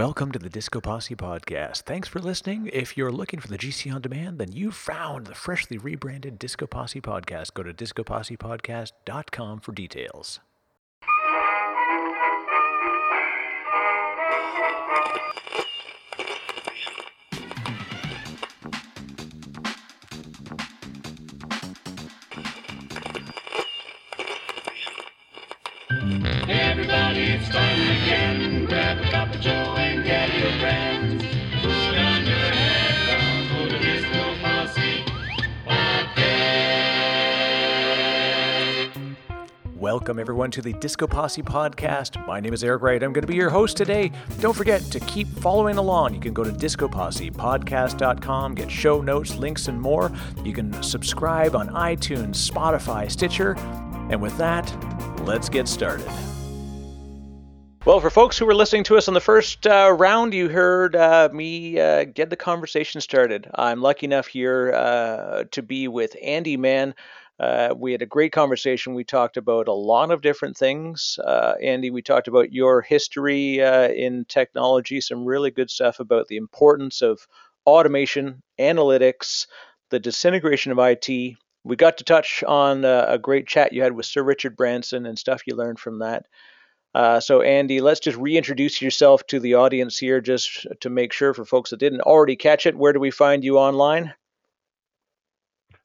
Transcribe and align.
Welcome 0.00 0.32
to 0.32 0.38
the 0.38 0.48
Disco 0.48 0.80
Posse 0.80 1.14
podcast. 1.14 1.82
Thanks 1.82 2.08
for 2.08 2.20
listening. 2.20 2.70
If 2.72 2.96
you're 2.96 3.12
looking 3.12 3.38
for 3.38 3.48
the 3.48 3.58
GC 3.58 3.94
on 3.94 4.00
demand, 4.00 4.38
then 4.38 4.50
you've 4.50 4.74
found 4.74 5.26
the 5.26 5.34
freshly 5.34 5.76
rebranded 5.76 6.38
Disco 6.38 6.66
Posse 6.66 7.02
podcast. 7.02 7.52
Go 7.52 7.64
to 7.64 7.74
discopossepodcast.com 7.74 9.60
for 9.60 9.72
details. 9.72 10.40
Welcome, 40.10 40.22
everyone, 40.22 40.50
to 40.50 40.60
the 40.60 40.72
Disco 40.72 41.06
Posse 41.06 41.40
podcast. 41.40 42.26
My 42.26 42.40
name 42.40 42.52
is 42.52 42.64
Eric 42.64 42.82
Wright. 42.82 43.00
I'm 43.00 43.12
going 43.12 43.22
to 43.22 43.28
be 43.28 43.36
your 43.36 43.48
host 43.48 43.76
today. 43.76 44.10
Don't 44.40 44.56
forget 44.56 44.82
to 44.82 44.98
keep 44.98 45.28
following 45.38 45.76
along. 45.76 46.14
You 46.14 46.20
can 46.20 46.34
go 46.34 46.42
to 46.42 46.50
discopossepodcast.com, 46.50 48.54
get 48.56 48.68
show 48.68 49.02
notes, 49.02 49.36
links, 49.36 49.68
and 49.68 49.80
more. 49.80 50.10
You 50.42 50.52
can 50.52 50.82
subscribe 50.82 51.54
on 51.54 51.68
iTunes, 51.68 52.50
Spotify, 52.50 53.08
Stitcher. 53.08 53.56
And 54.10 54.20
with 54.20 54.36
that, 54.36 54.68
let's 55.24 55.48
get 55.48 55.68
started. 55.68 56.10
Well, 57.86 57.98
for 57.98 58.10
folks 58.10 58.36
who 58.36 58.44
were 58.44 58.54
listening 58.54 58.84
to 58.84 58.98
us 58.98 59.08
on 59.08 59.14
the 59.14 59.20
first 59.20 59.66
uh, 59.66 59.90
round, 59.96 60.34
you 60.34 60.50
heard 60.50 60.94
uh, 60.94 61.30
me 61.32 61.80
uh, 61.80 62.04
get 62.04 62.28
the 62.28 62.36
conversation 62.36 63.00
started. 63.00 63.48
I'm 63.54 63.80
lucky 63.80 64.04
enough 64.04 64.26
here 64.26 64.74
uh, 64.74 65.44
to 65.52 65.62
be 65.62 65.88
with 65.88 66.14
Andi 66.22 66.58
Mann. 66.58 66.94
Uh, 67.38 67.74
we 67.74 67.92
had 67.92 68.02
a 68.02 68.06
great 68.06 68.32
conversation. 68.32 68.92
We 68.92 69.04
talked 69.04 69.38
about 69.38 69.66
a 69.66 69.72
lot 69.72 70.10
of 70.10 70.20
different 70.20 70.58
things. 70.58 71.18
Uh, 71.24 71.54
Andi, 71.64 71.90
we 71.90 72.02
talked 72.02 72.28
about 72.28 72.52
your 72.52 72.82
history 72.82 73.60
in 73.60 74.26
technology, 74.28 75.00
some 75.00 75.24
really 75.24 75.50
good 75.50 75.70
stuff 75.70 76.00
about 76.00 76.28
the 76.28 76.36
importance 76.36 77.00
of 77.00 77.26
automation, 77.64 78.42
analytics, 78.58 79.46
the 79.88 79.98
disintegration 79.98 80.70
of 80.70 80.78
IT, 80.78 81.08
we 81.64 81.76
got 81.76 81.98
to 81.98 82.04
touch 82.04 82.42
on 82.46 82.84
a 82.84 83.18
great 83.18 83.46
chat 83.46 83.72
you 83.72 83.82
had 83.82 83.92
with 83.92 84.06
Sir 84.06 84.22
Richard 84.22 84.56
Branson 84.56 85.06
and 85.06 85.18
stuff 85.18 85.42
you 85.46 85.56
learned 85.56 85.78
from 85.78 86.00
that. 86.00 86.26
Uh, 86.94 87.20
so, 87.20 87.38
Andi, 87.40 87.80
let's 87.80 88.00
just 88.00 88.18
reintroduce 88.18 88.82
yourself 88.82 89.26
to 89.28 89.38
the 89.38 89.54
audience 89.54 89.96
here, 89.98 90.20
just 90.20 90.66
to 90.80 90.90
make 90.90 91.12
sure 91.12 91.32
for 91.34 91.44
folks 91.44 91.70
that 91.70 91.78
didn't 91.78 92.00
already 92.00 92.36
catch 92.36 92.66
it. 92.66 92.76
Where 92.76 92.92
do 92.92 92.98
we 92.98 93.10
find 93.10 93.44
you 93.44 93.58
online? 93.58 94.12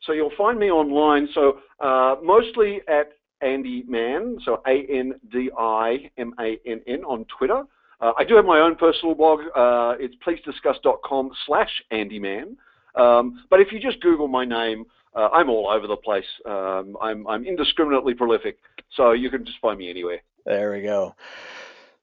So 0.01 0.13
you'll 0.13 0.33
find 0.37 0.59
me 0.59 0.71
online. 0.71 1.29
So 1.33 1.59
uh, 1.79 2.15
mostly 2.23 2.81
at 2.87 3.13
Andi 3.43 3.87
Mann, 3.87 4.37
so 4.43 4.61
A 4.67 4.85
N 4.89 5.13
D 5.31 5.49
I 5.57 6.09
M 6.17 6.33
A 6.39 6.57
N 6.65 6.81
N 6.87 7.03
on 7.03 7.25
Twitter. 7.37 7.63
Uh, 8.01 8.11
I 8.17 8.23
do 8.23 8.35
have 8.35 8.45
my 8.45 8.59
own 8.59 8.75
personal 8.75 9.15
blog. 9.15 9.39
Uh, 9.55 9.95
it's 9.99 10.15
pleasediscuss.com 10.25 11.31
slash 11.45 11.69
Andi 11.91 12.19
Mann. 12.19 12.57
Um, 12.95 13.43
but 13.49 13.61
if 13.61 13.71
you 13.71 13.79
just 13.79 13.99
Google 14.01 14.27
my 14.27 14.45
name, 14.45 14.85
uh, 15.15 15.29
I'm 15.31 15.49
all 15.49 15.69
over 15.69 15.87
the 15.87 15.95
place. 15.95 16.25
Um, 16.45 16.97
I'm, 17.01 17.25
I'm 17.27 17.45
indiscriminately 17.45 18.13
prolific, 18.13 18.57
so 18.95 19.11
you 19.11 19.29
can 19.29 19.45
just 19.45 19.59
find 19.59 19.79
me 19.79 19.89
anywhere. 19.89 20.21
There 20.45 20.71
we 20.71 20.81
go. 20.81 21.15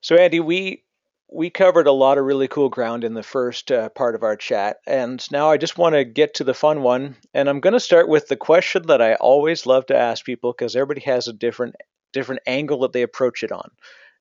So 0.00 0.16
Andi, 0.16 0.44
we 0.44 0.82
we 1.30 1.48
covered 1.48 1.86
a 1.86 1.92
lot 1.92 2.18
of 2.18 2.24
really 2.24 2.48
cool 2.48 2.68
ground 2.68 3.04
in 3.04 3.14
the 3.14 3.22
first 3.22 3.72
uh, 3.72 3.88
part 3.90 4.14
of 4.14 4.22
our 4.22 4.36
chat, 4.36 4.78
and 4.86 5.26
now 5.30 5.50
I 5.50 5.56
just 5.56 5.78
want 5.78 5.94
to 5.94 6.04
get 6.04 6.34
to 6.34 6.44
the 6.44 6.54
fun 6.54 6.82
one. 6.82 7.16
And 7.32 7.48
I'm 7.48 7.60
going 7.60 7.72
to 7.72 7.80
start 7.80 8.08
with 8.08 8.28
the 8.28 8.36
question 8.36 8.86
that 8.88 9.00
I 9.00 9.14
always 9.14 9.64
love 9.64 9.86
to 9.86 9.96
ask 9.96 10.24
people 10.24 10.52
because 10.52 10.76
everybody 10.76 11.00
has 11.06 11.28
a 11.28 11.32
different 11.32 11.76
different 12.12 12.42
angle 12.46 12.80
that 12.80 12.92
they 12.92 13.02
approach 13.02 13.42
it 13.42 13.52
on, 13.52 13.70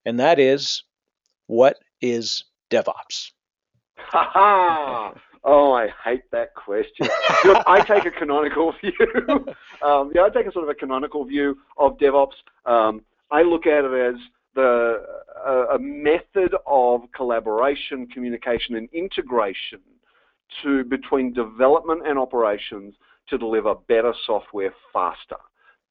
and 0.04 0.20
that 0.20 0.38
is, 0.38 0.84
what 1.48 1.76
is 2.00 2.44
DevOps? 2.70 3.32
Ha 3.98 4.30
ha! 4.32 5.14
Oh, 5.44 5.72
I 5.72 5.88
hate 6.04 6.30
that 6.30 6.54
question. 6.54 7.08
Look, 7.44 7.64
I 7.66 7.80
take 7.80 8.06
a 8.06 8.12
canonical 8.12 8.72
view. 8.80 8.92
um, 9.84 10.12
yeah, 10.14 10.22
I 10.22 10.30
take 10.30 10.46
a 10.46 10.52
sort 10.52 10.64
of 10.64 10.68
a 10.68 10.74
canonical 10.74 11.24
view 11.24 11.58
of 11.76 11.98
DevOps. 11.98 12.34
Um, 12.64 13.02
I 13.32 13.42
look 13.42 13.66
at 13.66 13.84
it 13.84 14.14
as 14.14 14.20
the 14.54 15.04
a, 15.44 15.74
a 15.74 15.78
method 15.78 16.54
of 16.66 17.00
collaboration, 17.16 18.06
communication, 18.08 18.76
and 18.76 18.88
integration 18.92 19.80
to 20.62 20.84
between 20.84 21.32
development 21.32 22.06
and 22.06 22.18
operations 22.18 22.94
to 23.28 23.38
deliver 23.38 23.74
better 23.88 24.12
software 24.26 24.74
faster. 24.92 25.36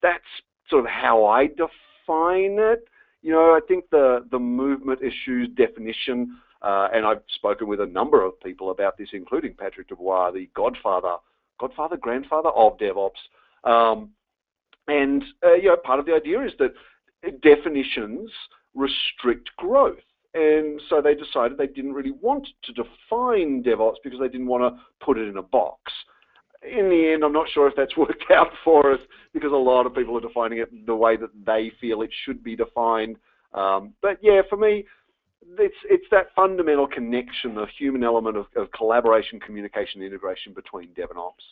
That's 0.02 0.24
sort 0.70 0.86
of 0.86 0.92
how 0.92 1.26
I 1.26 1.48
define 1.48 2.58
it. 2.60 2.88
You 3.22 3.32
know, 3.32 3.52
I 3.52 3.60
think 3.68 3.90
the 3.90 4.26
the 4.32 4.40
movement 4.40 5.00
issues 5.02 5.50
definition 5.56 6.38
uh, 6.62 6.90
and 6.94 7.06
I've 7.06 7.24
spoken 7.36 7.68
with 7.68 7.82
a 7.82 7.86
number 7.86 8.24
of 8.24 8.40
people 8.40 8.70
about 8.70 8.98
this, 8.98 9.10
including 9.14 9.56
Patrick 9.56 9.90
Debois, 9.90 10.34
the 10.34 10.48
godfather, 10.56 11.16
godfather, 11.60 11.98
grandfather 11.98 12.50
of 12.50 12.78
DevOps. 12.78 13.12
Um, 13.64 14.12
and 14.88 15.24
uh, 15.44 15.54
you 15.54 15.70
know, 15.70 15.78
part 15.78 16.00
of 16.00 16.06
the 16.06 16.14
idea 16.14 16.44
is 16.44 16.52
that 16.60 16.74
definitions 17.42 18.32
restrict 18.74 19.50
growth. 19.58 20.00
And 20.34 20.82
so 20.90 21.02
they 21.02 21.14
decided 21.14 21.58
they 21.58 21.68
didn't 21.68 21.94
really 21.94 22.12
want 22.12 22.48
to 22.64 22.74
define 22.74 23.64
DevOps 23.64 23.96
because 24.04 24.20
they 24.20 24.30
didn't 24.30 24.48
want 24.48 24.64
to 24.64 24.82
put 25.06 25.18
it 25.18 25.28
in 25.28 25.38
a 25.38 25.42
box. 25.42 25.92
In 26.64 26.90
the 26.90 27.12
end, 27.12 27.24
I'm 27.24 27.34
not 27.34 27.50
sure 27.50 27.68
if 27.68 27.76
that's 27.76 27.98
worked 27.98 28.32
out 28.32 28.52
for 28.64 28.94
us 28.94 29.00
because 29.34 29.52
a 29.52 29.56
lot 29.56 29.86
of 29.86 29.94
people 29.94 30.18
are 30.18 30.22
defining 30.22 30.60
it 30.60 30.86
the 30.86 30.96
way 30.96 31.18
that 31.18 31.32
they 31.46 31.72
feel 31.82 32.02
it 32.02 32.12
should 32.26 32.44
be 32.44 32.56
defined. 32.56 33.18
Um, 33.54 33.94
but 34.02 34.20
yeah, 34.22 34.42
for 34.50 34.56
me, 34.56 34.86
it's 35.58 35.76
it's 35.90 36.06
that 36.12 36.28
fundamental 36.36 36.88
connection, 36.88 37.56
the 37.56 37.66
human 37.78 38.04
element 38.04 38.38
of, 38.38 38.46
of 38.56 38.72
collaboration, 38.72 39.40
communication, 39.40 40.02
integration 40.02 40.54
between 40.54 40.94
dev 40.94 41.10
and 41.10 41.20
ops. 41.20 41.44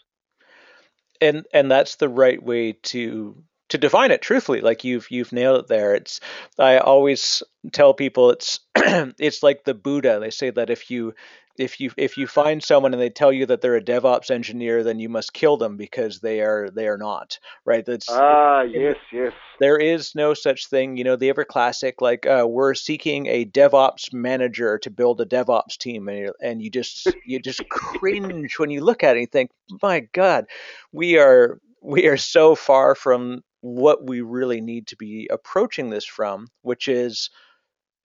And 1.19 1.45
and 1.53 1.69
that's 1.69 1.95
the 1.95 2.07
right 2.07 2.41
way 2.41 2.73
to 2.73 3.35
to 3.69 3.77
define 3.77 4.11
it 4.11 4.21
truthfully 4.21 4.61
like 4.61 4.83
you've 4.83 5.09
you've 5.09 5.31
nailed 5.31 5.59
it 5.61 5.67
there 5.67 5.95
it's 5.95 6.19
i 6.57 6.77
always 6.77 7.43
tell 7.71 7.93
people 7.93 8.31
it's 8.31 8.59
it's 8.75 9.43
like 9.43 9.63
the 9.63 9.73
buddha 9.73 10.19
they 10.19 10.31
say 10.31 10.49
that 10.49 10.69
if 10.69 10.91
you 10.91 11.13
if 11.59 11.79
you 11.79 11.91
if 11.97 12.17
you 12.17 12.25
find 12.25 12.63
someone 12.63 12.93
and 12.93 13.01
they 13.01 13.09
tell 13.09 13.33
you 13.33 13.45
that 13.45 13.61
they're 13.61 13.75
a 13.75 13.81
DevOps 13.81 14.31
engineer, 14.31 14.81
then 14.81 14.97
you 14.99 15.09
must 15.09 15.33
kill 15.33 15.57
them 15.57 15.75
because 15.75 16.19
they 16.21 16.39
are 16.39 16.69
they 16.69 16.87
are 16.87 16.97
not 16.97 17.37
right. 17.65 17.85
That's 17.85 18.07
ah 18.09 18.61
yes 18.61 18.95
yes. 19.11 19.33
There 19.59 19.77
is 19.77 20.15
no 20.15 20.33
such 20.33 20.67
thing. 20.67 20.95
You 20.95 21.03
know 21.03 21.17
the 21.17 21.29
ever 21.29 21.43
classic 21.43 22.01
like 22.01 22.25
uh, 22.25 22.45
we're 22.47 22.73
seeking 22.73 23.27
a 23.27 23.45
DevOps 23.45 24.13
manager 24.13 24.79
to 24.79 24.89
build 24.89 25.19
a 25.19 25.25
DevOps 25.25 25.77
team, 25.77 26.07
and 26.07 26.17
you, 26.17 26.33
and 26.41 26.61
you 26.61 26.69
just 26.69 27.13
you 27.25 27.39
just 27.39 27.67
cringe 27.69 28.57
when 28.57 28.69
you 28.69 28.81
look 28.81 29.03
at 29.03 29.17
it. 29.17 29.19
and 29.19 29.31
think, 29.31 29.51
my 29.83 29.99
God, 30.13 30.45
we 30.93 31.17
are 31.17 31.59
we 31.81 32.07
are 32.07 32.17
so 32.17 32.55
far 32.55 32.95
from 32.95 33.43
what 33.61 34.05
we 34.05 34.21
really 34.21 34.61
need 34.61 34.87
to 34.87 34.95
be 34.95 35.27
approaching 35.31 35.89
this 35.89 36.05
from, 36.05 36.47
which 36.61 36.87
is, 36.87 37.29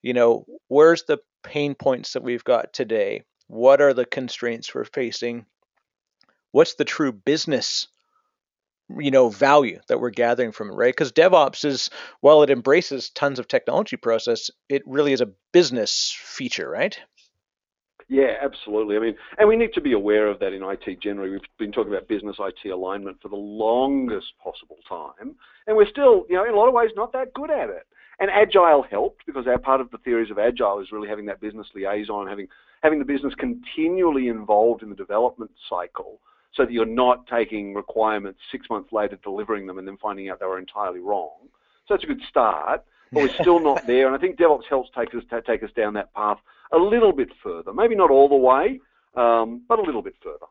you 0.03 0.13
know, 0.13 0.45
where's 0.69 1.05
the 1.05 1.19
pain 1.43 1.75
points 1.75 2.13
that 2.13 2.23
we've 2.23 2.45
got 2.45 2.73
today? 2.73 3.23
What 3.47 3.81
are 3.81 3.95
the 3.95 4.07
constraints 4.07 4.75
we're 4.75 4.85
facing? 4.85 5.47
What's 6.53 6.75
the 6.75 6.85
true 6.85 7.13
business 7.13 7.89
you 8.99 9.11
know 9.11 9.29
value 9.29 9.81
that 9.89 9.99
we're 9.99 10.11
gathering 10.11 10.53
from 10.53 10.71
it 10.71 10.75
right? 10.75 10.95
Because 10.95 11.13
devops 11.13 11.65
is 11.65 11.91
while 12.21 12.43
it 12.43 12.51
embraces 12.51 13.11
tons 13.11 13.39
of 13.39 13.49
technology 13.49 13.97
process 13.97 14.51
it 14.69 14.83
really 14.87 15.13
is 15.13 15.21
a 15.21 15.33
business 15.53 16.15
feature 16.23 16.69
right 16.69 16.99
yeah 18.09 18.35
absolutely. 18.43 18.97
I 18.97 19.01
mean 19.01 19.17
and 19.39 19.49
we 19.49 19.57
need 19.57 19.73
to 19.75 19.81
be 19.81 19.93
aware 19.93 20.29
of 20.29 20.39
that 20.41 20.53
in 20.53 20.63
it 20.63 21.01
generally. 21.01 21.31
We've 21.31 21.41
been 21.59 21.73
talking 21.73 21.93
about 21.93 22.09
business 22.09 22.37
it 22.39 22.71
alignment 22.71 23.21
for 23.21 23.29
the 23.29 23.37
longest 23.37 24.33
possible 24.43 24.79
time 24.89 25.35
and 25.67 25.77
we're 25.77 25.89
still 25.89 26.25
you 26.29 26.37
know 26.37 26.45
in 26.45 26.55
a 26.55 26.57
lot 26.57 26.69
of 26.69 26.75
ways 26.75 26.91
not 26.97 27.13
that 27.13 27.33
good 27.35 27.51
at 27.51 27.71
it. 27.71 27.87
And 28.21 28.31
agile 28.31 28.85
helped 28.89 29.27
because 29.27 29.47
our 29.49 29.59
part 29.59 29.81
of 29.81 29.91
the 29.91 29.99
theories 29.99 30.31
of 30.31 30.39
agile 30.39 30.81
is 30.81 30.93
really 30.93 31.09
having 31.09 31.27
that 31.27 31.41
business 31.41 31.67
liaison 31.75 32.29
having 32.29 32.49
having 32.83 32.99
the 32.99 33.05
business 33.05 33.35
continually 33.39 34.29
involved 34.29 34.83
in 34.83 34.91
the 34.91 34.95
development 34.95 35.51
cycle 35.69 36.21
so 36.55 36.65
that 36.65 36.73
you're 36.73 36.87
not 36.87 37.27
taking 37.27 37.75
requirements 37.75 38.39
six 38.53 38.69
months 38.71 38.93
later, 38.93 39.19
delivering 39.23 39.67
them, 39.67 39.79
and 39.79 39.87
then 39.87 39.97
finding 40.01 40.29
out 40.29 40.39
they 40.39 40.47
were 40.47 40.59
entirely 40.59 41.01
wrong. 41.01 41.33
So 41.87 41.95
that's 41.95 42.05
a 42.05 42.07
good 42.07 42.21
start, 42.29 42.85
but 43.15 43.23
we're 43.23 43.35
still 43.35 43.61
not 43.61 43.87
there. 43.87 44.07
And 44.07 44.15
I 44.15 44.19
think 44.19 44.39
DevOps 44.39 44.67
helps 44.69 44.91
take 44.97 45.15
us 45.15 45.23
take 45.47 45.63
us 45.63 45.71
down 45.77 45.95
that 45.95 46.13
path 46.15 46.39
a 46.73 46.79
little 46.79 47.13
bit 47.13 47.31
further. 47.43 47.73
Maybe 47.73 47.95
not 47.95 48.11
all 48.11 48.29
the 48.29 48.37
way, 48.37 48.81
um, 49.15 49.63
but 49.69 49.79
a 49.79 49.83
little 49.83 50.03
bit 50.03 50.15
further. 50.23 50.47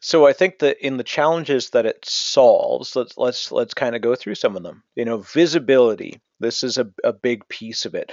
So 0.00 0.26
I 0.26 0.34
think 0.34 0.58
that 0.58 0.84
in 0.84 0.98
the 0.98 1.04
challenges 1.04 1.70
that 1.70 1.86
it 1.86 2.04
solves, 2.04 2.94
let's 2.94 3.16
let's 3.16 3.50
let's 3.50 3.74
kind 3.74 3.96
of 3.96 4.02
go 4.02 4.14
through 4.14 4.34
some 4.34 4.56
of 4.56 4.62
them. 4.62 4.82
You 4.94 5.04
know, 5.04 5.18
visibility. 5.18 6.20
This 6.40 6.62
is 6.62 6.78
a, 6.78 6.90
a 7.02 7.12
big 7.12 7.48
piece 7.48 7.86
of 7.86 7.94
it 7.94 8.12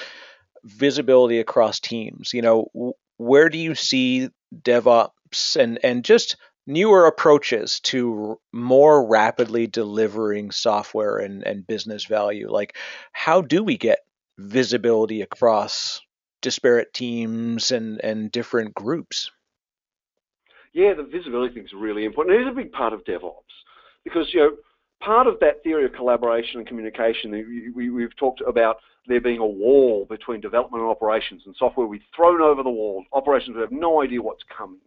visibility 0.64 1.40
across 1.40 1.80
teams. 1.80 2.34
You 2.34 2.42
know, 2.42 2.96
where 3.18 3.50
do 3.50 3.58
you 3.58 3.76
see 3.76 4.30
DevOps 4.56 5.56
and 5.56 5.80
and 5.84 6.04
just 6.04 6.38
newer 6.68 7.06
approaches 7.06 7.80
to 7.82 8.40
more 8.52 9.08
rapidly 9.08 9.68
delivering 9.68 10.52
software 10.52 11.18
and, 11.18 11.44
and 11.46 11.68
business 11.68 12.06
value? 12.06 12.50
Like, 12.50 12.78
how 13.12 13.42
do 13.42 13.64
we 13.64 13.78
get 13.78 14.00
visibility 14.38 15.22
across 15.22 16.02
disparate 16.42 16.94
teams 16.94 17.72
and, 17.72 18.00
and 18.04 18.32
different 18.32 18.74
groups? 18.74 19.32
Yeah, 20.74 20.94
the 20.94 21.04
visibility 21.04 21.54
thing 21.54 21.66
is 21.66 21.74
really 21.74 22.06
important. 22.06 22.38
It 22.38 22.44
is 22.44 22.48
a 22.48 22.56
big 22.56 22.72
part 22.72 22.94
of 22.94 23.04
DevOps 23.04 23.44
because 24.04 24.34
you 24.34 24.40
know 24.40 24.52
part 25.02 25.28
of 25.28 25.40
that 25.42 25.64
theory 25.64 25.86
of 25.86 25.94
collaboration 25.94 26.60
and 26.60 26.68
communication. 26.68 27.32
We, 27.76 28.02
have 28.02 28.16
talked 28.18 28.42
about 28.48 28.78
there 29.08 29.20
being 29.20 29.40
a 29.40 29.46
wall 29.46 30.06
between 30.10 30.40
development 30.40 30.84
and 30.84 30.90
operations, 30.90 31.44
and 31.46 31.56
software 31.58 31.88
we've 31.88 32.02
thrown 32.16 32.42
over 32.42 32.64
the 32.64 32.70
wall. 32.70 33.04
Operations 33.12 33.58
have 33.58 33.72
no 33.72 34.02
idea 34.02 34.22
what's 34.22 34.44
coming. 34.56 34.80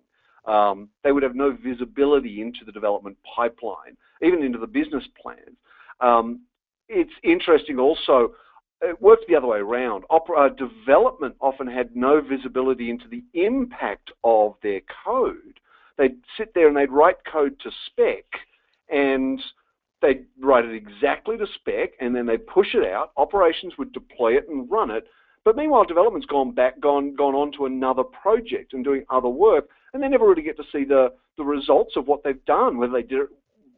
Um, 0.46 0.88
they 1.02 1.12
would 1.12 1.22
have 1.22 1.34
no 1.34 1.56
visibility 1.56 2.42
into 2.42 2.64
the 2.64 2.72
development 2.72 3.16
pipeline, 3.34 3.96
even 4.22 4.42
into 4.42 4.58
the 4.58 4.66
business 4.66 5.04
plans. 5.20 5.56
Um, 6.00 6.40
it's 6.88 7.12
interesting 7.22 7.78
also, 7.78 8.34
it 8.82 9.00
works 9.00 9.22
the 9.26 9.36
other 9.36 9.46
way 9.46 9.58
around. 9.58 10.04
Opera, 10.10 10.46
uh, 10.46 10.48
development 10.50 11.34
often 11.40 11.66
had 11.66 11.96
no 11.96 12.20
visibility 12.20 12.90
into 12.90 13.08
the 13.08 13.24
impact 13.32 14.10
of 14.22 14.54
their 14.62 14.80
code. 15.04 15.60
They'd 15.96 16.16
sit 16.36 16.52
there 16.54 16.68
and 16.68 16.76
they'd 16.76 16.90
write 16.90 17.16
code 17.30 17.58
to 17.60 17.70
spec, 17.86 18.24
and 18.90 19.40
they'd 20.02 20.26
write 20.40 20.64
it 20.66 20.74
exactly 20.74 21.38
to 21.38 21.46
spec, 21.54 21.92
and 22.00 22.14
then 22.14 22.26
they'd 22.26 22.46
push 22.46 22.74
it 22.74 22.84
out. 22.84 23.12
Operations 23.16 23.74
would 23.78 23.92
deploy 23.92 24.36
it 24.36 24.48
and 24.48 24.70
run 24.70 24.90
it. 24.90 25.06
But 25.44 25.56
meanwhile, 25.56 25.84
development's 25.84 26.26
gone 26.26 26.52
back, 26.52 26.80
gone, 26.80 27.14
gone 27.14 27.34
on 27.34 27.52
to 27.52 27.66
another 27.66 28.02
project 28.02 28.72
and 28.72 28.82
doing 28.82 29.04
other 29.08 29.28
work 29.28 29.68
and 29.94 30.02
they 30.02 30.08
never 30.08 30.28
really 30.28 30.42
get 30.42 30.56
to 30.56 30.64
see 30.70 30.84
the, 30.84 31.12
the 31.38 31.44
results 31.44 31.92
of 31.96 32.06
what 32.06 32.22
they've 32.22 32.44
done, 32.44 32.76
whether 32.76 32.92
they 32.92 33.02
did 33.02 33.20
it 33.20 33.28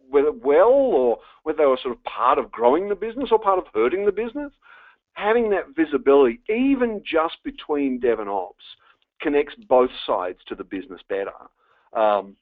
whether 0.08 0.32
well 0.32 0.68
or 0.68 1.18
whether 1.42 1.58
they 1.58 1.66
were 1.66 1.78
sort 1.82 1.96
of 1.96 2.02
part 2.04 2.38
of 2.38 2.50
growing 2.50 2.88
the 2.88 2.94
business 2.94 3.28
or 3.30 3.38
part 3.38 3.58
of 3.58 3.64
hurting 3.74 4.04
the 4.04 4.12
business. 4.12 4.52
Having 5.14 5.50
that 5.50 5.74
visibility, 5.74 6.40
even 6.48 7.02
just 7.02 7.36
between 7.42 7.98
dev 8.00 8.20
and 8.20 8.28
ops, 8.28 8.64
connects 9.20 9.54
both 9.68 9.90
sides 10.06 10.38
to 10.46 10.54
the 10.54 10.64
business 10.64 11.00
better. 11.08 11.30
Um, 11.98 12.36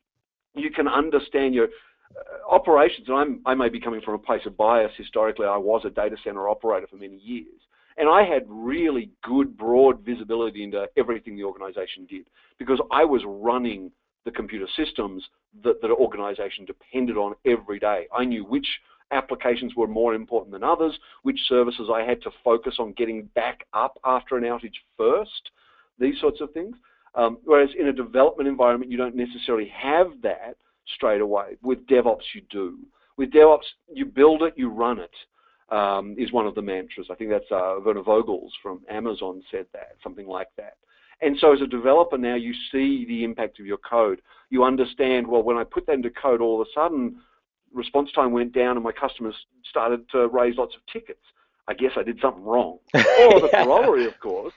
you 0.56 0.70
can 0.70 0.88
understand 0.88 1.55
your 1.55 1.67
uh, 1.67 2.50
operations, 2.53 3.06
and 3.09 3.17
I'm, 3.17 3.41
I 3.47 3.55
may 3.55 3.69
be 3.69 3.81
coming 3.81 4.00
from 4.00 4.15
a 4.15 4.19
place 4.19 4.43
of 4.44 4.56
bias. 4.56 4.91
Historically, 4.97 5.47
I 5.47 5.56
was 5.56 5.82
a 5.85 5.91
data 5.91 6.17
center 6.25 6.49
operator 6.49 6.88
for 6.88 6.97
many 6.97 7.17
years. 7.17 7.61
And 7.96 8.08
I 8.08 8.25
had 8.25 8.43
really 8.49 9.11
good, 9.23 9.56
broad 9.56 10.00
visibility 10.00 10.64
into 10.64 10.87
everything 10.96 11.37
the 11.37 11.44
organization 11.44 12.06
did 12.06 12.26
because 12.58 12.81
I 12.91 13.05
was 13.05 13.23
running 13.25 13.93
the 14.25 14.31
computer 14.31 14.67
systems 14.76 15.23
that 15.62 15.81
the 15.81 15.88
organization 15.88 16.64
depended 16.64 17.17
on 17.17 17.35
every 17.46 17.79
day. 17.79 18.06
I 18.17 18.25
knew 18.25 18.44
which 18.44 18.67
applications 19.11 19.75
were 19.76 19.87
more 19.87 20.14
important 20.14 20.52
than 20.52 20.64
others, 20.64 20.99
which 21.23 21.38
services 21.49 21.88
I 21.93 22.02
had 22.02 22.23
to 22.23 22.31
focus 22.43 22.76
on 22.79 22.94
getting 22.94 23.29
back 23.35 23.67
up 23.75 23.99
after 24.05 24.37
an 24.37 24.44
outage 24.44 24.73
first, 24.96 25.50
these 25.99 26.19
sorts 26.20 26.41
of 26.41 26.52
things. 26.52 26.75
Um, 27.14 27.38
whereas 27.44 27.70
in 27.79 27.88
a 27.88 27.93
development 27.93 28.49
environment, 28.49 28.91
you 28.91 28.96
don't 28.99 29.14
necessarily 29.14 29.69
have 29.69 30.08
that 30.23 30.56
straight 30.96 31.20
away. 31.20 31.56
With 31.62 31.87
DevOps, 31.87 32.25
you 32.35 32.43
do. 32.50 32.79
With 33.17 33.31
DevOps, 33.31 33.67
you 33.93 34.05
build 34.05 34.43
it, 34.43 34.55
you 34.56 34.69
run 34.69 34.99
it 34.99 35.12
um, 35.71 36.15
is 36.19 36.33
one 36.33 36.47
of 36.47 36.55
the 36.55 36.63
mantras. 36.63 37.09
I 37.11 37.15
think 37.15 37.31
that's 37.31 37.51
uh, 37.51 37.77
Werner 37.85 38.03
Vogels 38.03 38.51
from 38.63 38.81
Amazon 38.89 39.43
said 39.51 39.67
that, 39.73 39.97
something 40.03 40.27
like 40.27 40.49
that. 40.57 40.77
And 41.23 41.37
so 41.41 41.53
as 41.53 41.61
a 41.61 41.67
developer 41.67 42.19
now, 42.19 42.35
you 42.35 42.53
see 42.73 43.05
the 43.07 43.25
impact 43.25 43.61
of 43.61 43.67
your 43.67 43.79
code. 43.79 44.21
You 44.51 44.65
understand, 44.65 45.27
well, 45.27 45.43
when 45.43 45.57
I 45.57 45.65
put 45.65 45.87
that 45.87 45.95
into 45.95 46.11
code, 46.11 46.41
all 46.41 46.61
of 46.61 46.67
a 46.67 46.71
sudden, 46.75 47.17
response 47.73 48.11
time 48.13 48.33
went 48.33 48.53
down 48.53 48.77
and 48.77 48.85
my 48.85 48.93
customers 48.93 49.35
started 49.69 50.09
to 50.11 50.29
raise 50.29 50.57
lots 50.57 50.75
of 50.75 50.81
tickets. 50.93 51.23
I 51.67 51.75
guess 51.75 51.93
I 51.97 52.03
did 52.03 52.19
something 52.21 52.45
wrong. 52.45 52.79
or 52.95 53.41
the 53.41 53.49
corollary, 53.53 54.07
of 54.07 54.19
course, 54.21 54.53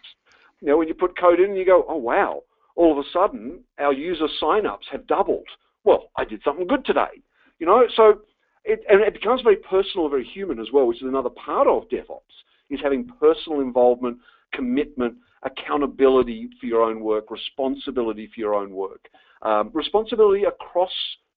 you 0.61 0.67
know, 0.67 0.77
when 0.77 0.87
you 0.87 0.93
put 0.93 1.17
code 1.17 1.39
in 1.39 1.51
and 1.51 1.57
you 1.57 1.65
go, 1.65 1.85
oh, 1.87 1.97
wow, 1.97 2.43
all 2.75 2.91
of 2.91 2.97
a 2.97 3.09
sudden, 3.11 3.59
our 3.79 3.93
user 3.93 4.27
sign-ups 4.39 4.87
have 4.91 5.07
doubled. 5.07 5.47
Well, 5.83 6.09
I 6.17 6.25
did 6.25 6.41
something 6.43 6.67
good 6.67 6.85
today. 6.85 7.21
You 7.59 7.65
know, 7.65 7.83
so 7.95 8.21
it, 8.67 8.83
and 8.89 9.01
it 9.01 9.13
becomes 9.13 9.41
very 9.41 9.55
personal, 9.55 10.09
very 10.09 10.25
human 10.25 10.59
as 10.59 10.67
well, 10.73 10.85
which 10.85 11.01
is 11.01 11.07
another 11.07 11.29
part 11.29 11.67
of 11.67 11.87
DevOps, 11.89 12.21
is 12.69 12.79
having 12.83 13.09
personal 13.19 13.61
involvement, 13.61 14.17
commitment, 14.53 15.15
accountability 15.43 16.49
for 16.59 16.65
your 16.65 16.83
own 16.83 16.99
work, 16.99 17.31
responsibility 17.31 18.29
for 18.33 18.39
your 18.39 18.53
own 18.53 18.71
work, 18.71 19.07
um, 19.41 19.71
responsibility 19.73 20.43
across 20.43 20.91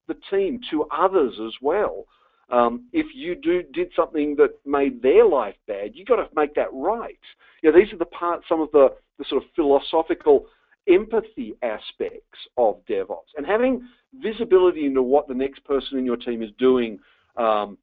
the 0.08 0.16
team 0.30 0.60
to 0.70 0.84
others 0.90 1.34
as 1.46 1.52
well. 1.62 2.04
Um, 2.50 2.88
if 2.92 3.06
you 3.14 3.36
do 3.36 3.62
did 3.62 3.92
something 3.94 4.34
that 4.36 4.54
made 4.66 5.00
their 5.00 5.24
life 5.24 5.54
bad, 5.68 5.92
you 5.94 6.04
got 6.04 6.16
to 6.16 6.28
make 6.34 6.54
that 6.56 6.72
right. 6.72 7.18
You 7.62 7.70
know, 7.70 7.78
these 7.78 7.92
are 7.92 7.98
the 7.98 8.06
parts, 8.06 8.44
some 8.48 8.60
of 8.60 8.72
the, 8.72 8.88
the 9.18 9.24
sort 9.28 9.42
of 9.44 9.48
philosophical 9.54 10.46
empathy 10.88 11.54
aspects 11.62 12.38
of 12.56 12.84
DevOps, 12.86 13.30
and 13.36 13.46
having 13.46 13.86
visibility 14.20 14.86
into 14.86 15.02
what 15.02 15.28
the 15.28 15.34
next 15.34 15.62
person 15.64 15.98
in 15.98 16.04
your 16.04 16.16
team 16.16 16.42
is 16.42 16.50
doing 16.58 16.98
um, 17.36 17.78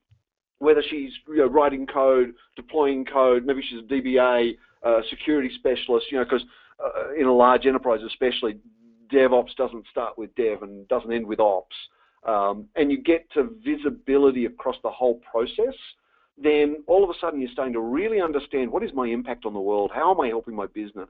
whether 0.60 0.84
she's 0.90 1.12
you 1.28 1.38
know, 1.38 1.48
writing 1.48 1.86
code, 1.86 2.34
deploying 2.56 3.06
code, 3.06 3.46
maybe 3.46 3.62
she's 3.70 3.80
a 3.80 3.94
DBA, 3.94 4.58
uh, 4.84 5.02
security 5.10 5.52
specialist, 5.56 6.08
you 6.12 6.18
know, 6.18 6.24
because 6.24 6.44
uh, 6.84 7.14
in 7.14 7.26
a 7.26 7.34
large 7.34 7.66
enterprise 7.66 8.00
especially, 8.06 8.58
DevOps 9.12 9.56
doesn't 9.56 9.86
start 9.92 10.18
with 10.18 10.34
dev 10.36 10.64
and 10.64 10.88
doesn't 10.88 11.12
end 11.12 11.26
with 11.26 11.40
ops. 11.40 11.76
Um, 12.26 12.68
and 12.76 12.92
you 12.92 13.02
get 13.02 13.30
to 13.34 13.56
visibility 13.64 14.46
across 14.46 14.76
the 14.84 14.90
whole 14.90 15.22
process, 15.32 15.76
then 16.38 16.84
all 16.88 17.04
of 17.04 17.10
a 17.10 17.14
sudden 17.20 17.40
you're 17.40 17.52
starting 17.52 17.74
to 17.74 17.80
really 17.80 18.22
understand 18.22 18.72
what 18.72 18.84
is 18.84 18.92
my 18.94 19.08
impact 19.08 19.46
on 19.46 19.54
the 19.54 19.60
world, 19.60 19.92
how 19.94 20.14
am 20.14 20.20
I 20.20 20.28
helping 20.28 20.56
my 20.56 20.68
business, 20.68 21.10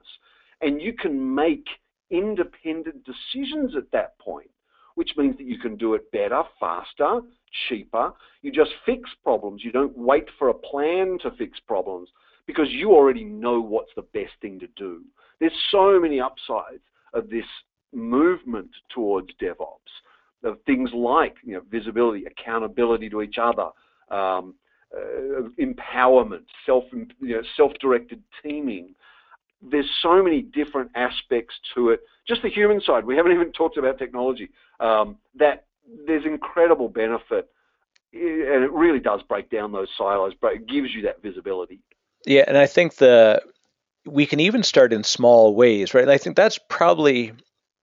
and 0.60 0.80
you 0.80 0.92
can 0.92 1.34
make 1.34 1.66
independent 2.10 3.04
decisions 3.04 3.74
at 3.76 3.90
that 3.92 4.18
point 4.18 4.50
which 4.98 5.12
means 5.16 5.36
that 5.36 5.46
you 5.46 5.60
can 5.60 5.76
do 5.76 5.94
it 5.94 6.10
better, 6.10 6.42
faster, 6.58 7.20
cheaper. 7.68 8.12
You 8.42 8.50
just 8.50 8.72
fix 8.84 9.08
problems. 9.22 9.62
You 9.62 9.70
don't 9.70 9.96
wait 9.96 10.24
for 10.40 10.48
a 10.48 10.54
plan 10.54 11.18
to 11.22 11.30
fix 11.38 11.60
problems 11.68 12.08
because 12.48 12.66
you 12.70 12.90
already 12.90 13.22
know 13.22 13.60
what's 13.60 13.92
the 13.94 14.02
best 14.02 14.32
thing 14.42 14.58
to 14.58 14.66
do. 14.76 15.04
There's 15.38 15.52
so 15.70 16.00
many 16.00 16.20
upsides 16.20 16.82
of 17.14 17.30
this 17.30 17.44
movement 17.94 18.70
towards 18.92 19.28
DevOps. 19.40 19.92
Of 20.42 20.58
things 20.66 20.90
like 20.92 21.36
you 21.44 21.54
know, 21.54 21.62
visibility, 21.70 22.24
accountability 22.24 23.08
to 23.10 23.22
each 23.22 23.38
other, 23.40 23.68
um, 24.10 24.54
uh, 24.92 25.42
empowerment, 25.60 26.46
self 26.66 26.84
you 26.92 27.36
know, 27.36 27.42
self-directed 27.56 28.20
teaming, 28.42 28.96
there's 29.62 29.90
so 30.02 30.22
many 30.22 30.42
different 30.42 30.90
aspects 30.94 31.54
to 31.74 31.90
it. 31.90 32.00
Just 32.26 32.42
the 32.42 32.48
human 32.48 32.80
side, 32.80 33.04
we 33.04 33.16
haven't 33.16 33.32
even 33.32 33.52
talked 33.52 33.76
about 33.76 33.98
technology. 33.98 34.50
Um, 34.80 35.16
that 35.36 35.66
there's 36.06 36.24
incredible 36.24 36.88
benefit, 36.88 37.48
and 38.12 38.64
it 38.64 38.72
really 38.72 39.00
does 39.00 39.22
break 39.22 39.50
down 39.50 39.72
those 39.72 39.88
silos, 39.96 40.34
but 40.40 40.52
it 40.52 40.66
gives 40.66 40.94
you 40.94 41.02
that 41.02 41.22
visibility. 41.22 41.80
Yeah, 42.26 42.44
and 42.46 42.56
I 42.56 42.66
think 42.66 42.96
the 42.96 43.42
we 44.06 44.26
can 44.26 44.40
even 44.40 44.62
start 44.62 44.92
in 44.92 45.04
small 45.04 45.54
ways, 45.54 45.92
right? 45.92 46.02
And 46.02 46.10
I 46.10 46.18
think 46.18 46.36
that's 46.36 46.58
probably 46.68 47.32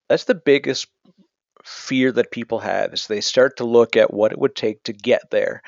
that's 0.09 0.25
the 0.25 0.35
biggest 0.35 0.87
fear 1.63 2.11
that 2.11 2.31
people 2.31 2.59
have 2.59 2.93
is 2.93 3.07
they 3.07 3.21
start 3.21 3.57
to 3.57 3.65
look 3.65 3.97
at 3.97 4.13
what 4.13 4.31
it 4.31 4.37
would 4.37 4.55
take 4.55 4.83
to 4.83 4.93
get 4.93 5.31
there 5.31 5.63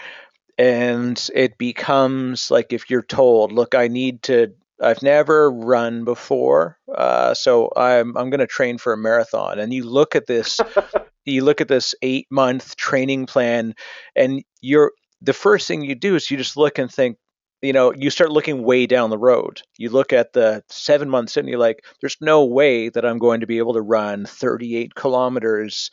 and 0.59 1.29
it 1.33 1.57
becomes 1.57 2.51
like 2.51 2.71
if 2.71 2.89
you're 2.89 3.01
told 3.01 3.51
look 3.51 3.73
i 3.73 3.87
need 3.87 4.21
to 4.21 4.53
I've 4.81 5.01
never 5.01 5.51
run 5.51 6.03
before, 6.03 6.77
uh, 6.93 7.33
so 7.33 7.71
I'm 7.75 8.15
I'm 8.17 8.29
going 8.29 8.39
to 8.39 8.47
train 8.47 8.77
for 8.77 8.93
a 8.93 8.97
marathon. 8.97 9.59
And 9.59 9.73
you 9.73 9.83
look 9.83 10.15
at 10.15 10.27
this, 10.27 10.59
you 11.25 11.43
look 11.43 11.61
at 11.61 11.67
this 11.67 11.95
eight 12.01 12.27
month 12.29 12.75
training 12.75 13.25
plan, 13.25 13.73
and 14.15 14.43
you're 14.61 14.91
the 15.21 15.33
first 15.33 15.67
thing 15.67 15.81
you 15.81 15.95
do 15.95 16.15
is 16.15 16.29
you 16.29 16.37
just 16.37 16.57
look 16.57 16.77
and 16.77 16.91
think, 16.91 17.17
you 17.61 17.73
know, 17.73 17.93
you 17.93 18.09
start 18.09 18.31
looking 18.31 18.63
way 18.63 18.85
down 18.85 19.09
the 19.09 19.17
road. 19.17 19.61
You 19.77 19.89
look 19.89 20.13
at 20.13 20.33
the 20.33 20.63
seven 20.69 21.09
months 21.09 21.37
and 21.37 21.49
you're 21.49 21.59
like, 21.59 21.83
there's 22.01 22.17
no 22.21 22.45
way 22.45 22.89
that 22.89 23.05
I'm 23.05 23.17
going 23.17 23.41
to 23.41 23.47
be 23.47 23.57
able 23.57 23.73
to 23.73 23.81
run 23.81 24.25
38 24.25 24.93
kilometers 24.93 25.89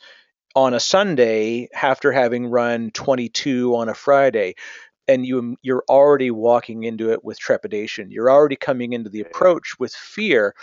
on 0.55 0.73
a 0.73 0.79
Sunday 0.79 1.67
after 1.73 2.11
having 2.11 2.47
run 2.47 2.91
22 2.91 3.75
on 3.75 3.89
a 3.89 3.93
Friday 3.93 4.55
and 5.07 5.25
you 5.25 5.57
you're 5.61 5.83
already 5.89 6.31
walking 6.31 6.83
into 6.83 7.11
it 7.11 7.23
with 7.23 7.39
trepidation. 7.39 8.11
You're 8.11 8.31
already 8.31 8.55
coming 8.55 8.93
into 8.93 9.09
the 9.09 9.21
approach 9.21 9.75
with 9.79 9.93
fear. 9.93 10.55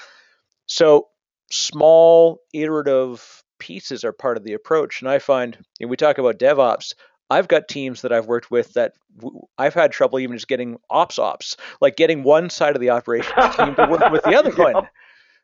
So 0.66 1.08
small 1.50 2.40
iterative 2.52 3.42
pieces 3.58 4.04
are 4.04 4.12
part 4.12 4.36
of 4.36 4.44
the 4.44 4.54
approach. 4.54 5.00
And 5.00 5.10
I 5.10 5.18
find 5.18 5.56
when 5.78 5.88
we 5.88 5.96
talk 5.96 6.18
about 6.18 6.38
DevOps, 6.38 6.94
I've 7.30 7.48
got 7.48 7.68
teams 7.68 8.02
that 8.02 8.12
I've 8.12 8.26
worked 8.26 8.50
with 8.50 8.72
that 8.74 8.92
w- 9.16 9.42
I've 9.56 9.74
had 9.74 9.92
trouble 9.92 10.18
even 10.18 10.36
just 10.36 10.48
getting 10.48 10.78
ops 10.90 11.18
ops, 11.18 11.56
like 11.80 11.96
getting 11.96 12.22
one 12.24 12.50
side 12.50 12.74
of 12.74 12.80
the 12.80 12.90
operations 12.90 13.56
team 13.56 13.74
to 13.76 13.86
work 13.88 14.10
with 14.10 14.22
the 14.24 14.34
other 14.34 14.50
one. 14.56 14.88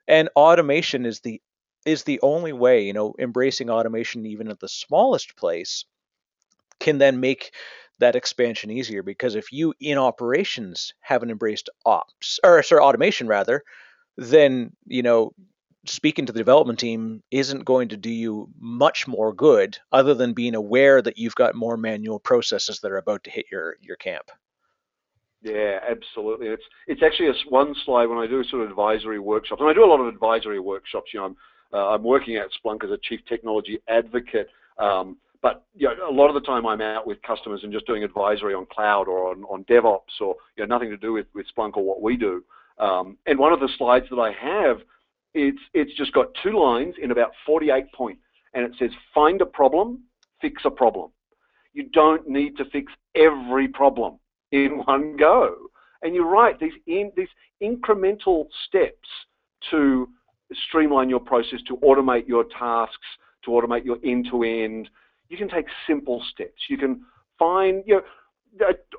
And 0.06 0.28
automation 0.36 1.06
is 1.06 1.20
the 1.20 1.40
is 1.86 2.02
the 2.02 2.20
only 2.22 2.52
way, 2.52 2.84
you 2.84 2.92
know, 2.92 3.14
embracing 3.18 3.70
automation 3.70 4.26
even 4.26 4.48
at 4.48 4.60
the 4.60 4.68
smallest 4.68 5.36
place 5.36 5.84
can 6.80 6.98
then 6.98 7.20
make 7.20 7.52
that 7.98 8.16
expansion 8.16 8.70
easier 8.70 9.02
because 9.02 9.34
if 9.34 9.52
you 9.52 9.74
in 9.80 9.98
operations 9.98 10.94
haven't 11.00 11.30
embraced 11.30 11.68
ops 11.84 12.38
or 12.44 12.62
sorry 12.62 12.80
automation 12.80 13.26
rather 13.26 13.62
then 14.16 14.72
you 14.86 15.02
know 15.02 15.32
speaking 15.86 16.26
to 16.26 16.32
the 16.32 16.38
development 16.38 16.78
team 16.78 17.22
isn't 17.30 17.64
going 17.64 17.88
to 17.88 17.96
do 17.96 18.10
you 18.10 18.48
much 18.58 19.06
more 19.06 19.32
good 19.32 19.78
other 19.92 20.14
than 20.14 20.32
being 20.32 20.54
aware 20.54 21.00
that 21.00 21.18
you've 21.18 21.34
got 21.34 21.54
more 21.54 21.76
manual 21.76 22.18
processes 22.18 22.80
that 22.80 22.92
are 22.92 22.98
about 22.98 23.24
to 23.24 23.30
hit 23.30 23.46
your 23.50 23.76
your 23.80 23.96
camp 23.96 24.30
Yeah, 25.42 25.78
absolutely. 25.88 26.48
It's 26.48 26.64
it's 26.86 27.02
actually 27.02 27.28
a 27.28 27.34
one 27.48 27.74
slide 27.84 28.06
when 28.06 28.18
I 28.18 28.26
do 28.26 28.42
sort 28.44 28.62
of 28.62 28.70
advisory 28.70 29.20
workshops, 29.20 29.60
and 29.60 29.70
I 29.70 29.72
do 29.72 29.84
a 29.84 29.86
lot 29.86 30.00
of 30.00 30.08
advisory 30.08 30.58
workshops. 30.58 31.14
You 31.14 31.20
know, 31.20 31.26
I'm 31.26 31.36
uh, 31.72 31.88
I'm 31.90 32.02
working 32.02 32.36
at 32.36 32.48
Splunk 32.56 32.84
as 32.84 32.90
a 32.90 32.98
chief 32.98 33.20
technology 33.28 33.78
advocate, 33.88 34.48
um, 34.78 35.16
but 35.42 35.66
you 35.74 35.88
know, 35.88 36.08
a 36.08 36.12
lot 36.12 36.28
of 36.28 36.34
the 36.34 36.40
time 36.40 36.66
I'm 36.66 36.80
out 36.80 37.06
with 37.06 37.22
customers 37.22 37.60
and 37.62 37.72
just 37.72 37.86
doing 37.86 38.04
advisory 38.04 38.54
on 38.54 38.66
cloud 38.66 39.08
or 39.08 39.30
on, 39.30 39.44
on 39.44 39.64
DevOps 39.64 40.20
or 40.20 40.36
you 40.56 40.66
know 40.66 40.74
nothing 40.74 40.90
to 40.90 40.96
do 40.96 41.12
with 41.12 41.26
with 41.34 41.46
Splunk 41.56 41.76
or 41.76 41.84
what 41.84 42.02
we 42.02 42.16
do. 42.16 42.44
Um, 42.78 43.16
and 43.26 43.38
one 43.38 43.52
of 43.52 43.60
the 43.60 43.68
slides 43.76 44.06
that 44.10 44.18
I 44.18 44.32
have, 44.32 44.78
it's 45.34 45.60
it's 45.74 45.94
just 45.96 46.12
got 46.12 46.26
two 46.42 46.58
lines 46.58 46.94
in 47.00 47.10
about 47.10 47.30
48 47.46 47.92
points, 47.92 48.22
and 48.54 48.64
it 48.64 48.72
says 48.78 48.90
find 49.14 49.40
a 49.40 49.46
problem, 49.46 50.00
fix 50.40 50.62
a 50.64 50.70
problem. 50.70 51.10
You 51.72 51.88
don't 51.92 52.28
need 52.28 52.56
to 52.56 52.64
fix 52.70 52.92
every 53.14 53.68
problem 53.68 54.18
in 54.52 54.78
one 54.86 55.16
go. 55.16 55.54
And 56.02 56.14
you're 56.14 56.30
right, 56.30 56.58
these, 56.60 56.72
in, 56.86 57.10
these 57.16 57.28
incremental 57.62 58.46
steps 58.66 59.08
to 59.70 60.08
streamline 60.68 61.10
your 61.10 61.20
process, 61.20 61.60
to 61.66 61.76
automate 61.78 62.26
your 62.28 62.44
tasks, 62.56 62.96
to 63.44 63.50
automate 63.50 63.84
your 63.84 63.98
end-to-end, 64.04 64.88
you 65.28 65.36
can 65.36 65.48
take 65.48 65.66
simple 65.86 66.22
steps. 66.32 66.62
You 66.68 66.78
can 66.78 67.02
find, 67.38 67.82
you 67.86 67.96
know, 67.96 68.02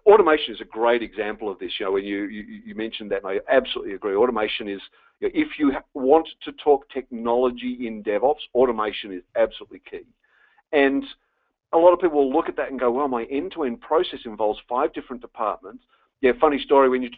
automation 0.05 0.53
is 0.53 0.62
a 0.62 0.65
great 0.65 1.01
example 1.01 1.51
of 1.51 1.59
this. 1.59 1.71
You 1.79 1.88
know, 1.88 1.93
when 1.93 2.03
you, 2.03 2.24
you, 2.25 2.62
you 2.65 2.75
mentioned 2.75 3.12
that, 3.12 3.24
and 3.24 3.27
I 3.27 3.53
absolutely 3.55 3.93
agree. 3.93 4.15
Automation 4.15 4.67
is, 4.67 4.81
you 5.19 5.27
know, 5.27 5.31
if 5.33 5.59
you 5.59 5.74
want 5.93 6.27
to 6.45 6.51
talk 6.63 6.89
technology 6.89 7.88
in 7.88 8.03
DevOps, 8.03 8.41
automation 8.53 9.12
is 9.12 9.24
absolutely 9.36 9.81
key. 9.89 10.05
And 10.71 11.03
a 11.74 11.77
lot 11.77 11.93
of 11.93 12.00
people 12.00 12.19
will 12.19 12.33
look 12.33 12.48
at 12.48 12.55
that 12.57 12.69
and 12.69 12.79
go, 12.79 12.91
well, 12.91 13.07
my 13.07 13.24
end-to-end 13.25 13.81
process 13.81 14.19
involves 14.25 14.59
five 14.67 14.93
different 14.93 15.21
departments. 15.21 15.83
Yeah, 16.21 16.31
funny 16.39 16.59
story 16.59 16.89
when 16.89 17.01
you 17.01 17.09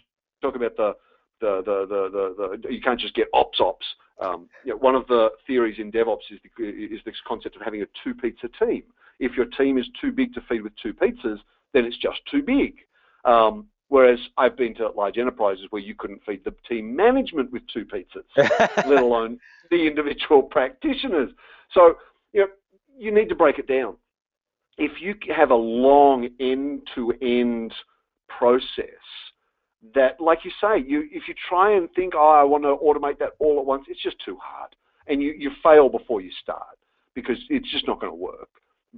talk 0.41 0.55
about 0.55 0.75
the 0.77 0.95
the 1.39 1.61
the 1.65 1.87
the, 1.89 2.35
the, 2.37 2.57
the 2.61 2.73
you 2.73 2.81
can't 2.81 2.99
just 2.99 3.15
get 3.15 3.27
ops 3.33 3.59
ops. 3.59 3.85
Um, 4.21 4.47
you 4.63 4.71
know, 4.71 4.77
one 4.77 4.93
of 4.93 5.07
the 5.07 5.29
theories 5.47 5.77
in 5.79 5.91
DevOps 5.91 6.31
is 6.31 6.39
the, 6.57 6.63
is 6.63 6.99
this 7.05 7.15
concept 7.27 7.55
of 7.55 7.63
having 7.63 7.81
a 7.81 7.85
two 8.03 8.13
pizza 8.13 8.47
team. 8.59 8.83
If 9.21 9.37
your 9.37 9.45
team 9.45 9.77
is 9.77 9.87
too 9.99 10.11
big 10.11 10.33
to 10.33 10.41
feed 10.49 10.63
with 10.63 10.73
two 10.81 10.93
pizzas, 10.93 11.39
then 11.73 11.85
it's 11.85 11.97
just 11.97 12.19
too 12.29 12.41
big. 12.41 12.75
Um, 13.23 13.67
whereas 13.87 14.19
I've 14.37 14.57
been 14.57 14.75
to 14.75 14.89
large 14.89 15.17
enterprises 15.17 15.65
where 15.69 15.81
you 15.81 15.95
couldn't 15.95 16.21
feed 16.25 16.43
the 16.43 16.53
team 16.67 16.95
management 16.95 17.51
with 17.51 17.63
two 17.73 17.85
pizzas, 17.85 18.25
let 18.87 19.01
alone 19.01 19.39
the 19.69 19.87
individual 19.87 20.43
practitioners. 20.43 21.31
So 21.73 21.95
you 22.33 22.41
know, 22.41 22.47
you 22.97 23.13
need 23.13 23.29
to 23.29 23.35
break 23.35 23.59
it 23.59 23.67
down 23.67 23.95
if 24.77 25.01
you 25.01 25.15
have 25.35 25.51
a 25.51 25.55
long 25.55 26.27
end-to-end 26.39 27.73
process 28.27 28.85
that, 29.93 30.19
like 30.19 30.39
you 30.43 30.51
say, 30.61 30.83
you 30.85 31.07
if 31.11 31.27
you 31.27 31.33
try 31.49 31.75
and 31.75 31.89
think, 31.95 32.13
oh, 32.15 32.29
I 32.29 32.43
want 32.43 32.63
to 32.63 32.77
automate 32.77 33.19
that 33.19 33.33
all 33.39 33.59
at 33.59 33.65
once, 33.65 33.85
it's 33.87 34.01
just 34.01 34.17
too 34.23 34.37
hard, 34.41 34.75
and 35.07 35.21
you 35.21 35.33
you 35.37 35.51
fail 35.63 35.89
before 35.89 36.21
you 36.21 36.31
start 36.41 36.77
because 37.13 37.37
it's 37.49 37.69
just 37.71 37.87
not 37.87 37.99
going 37.99 38.11
to 38.11 38.17
work. 38.17 38.49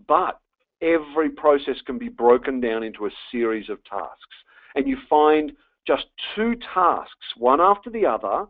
But 0.07 0.39
every 0.81 1.29
process 1.29 1.75
can 1.85 1.97
be 1.97 2.09
broken 2.09 2.59
down 2.59 2.83
into 2.83 3.05
a 3.05 3.11
series 3.31 3.69
of 3.69 3.83
tasks, 3.85 4.35
and 4.75 4.87
you 4.87 4.97
find 5.09 5.51
just 5.85 6.05
two 6.35 6.55
tasks, 6.73 7.25
one 7.37 7.61
after 7.61 7.89
the 7.89 8.05
other, 8.05 8.45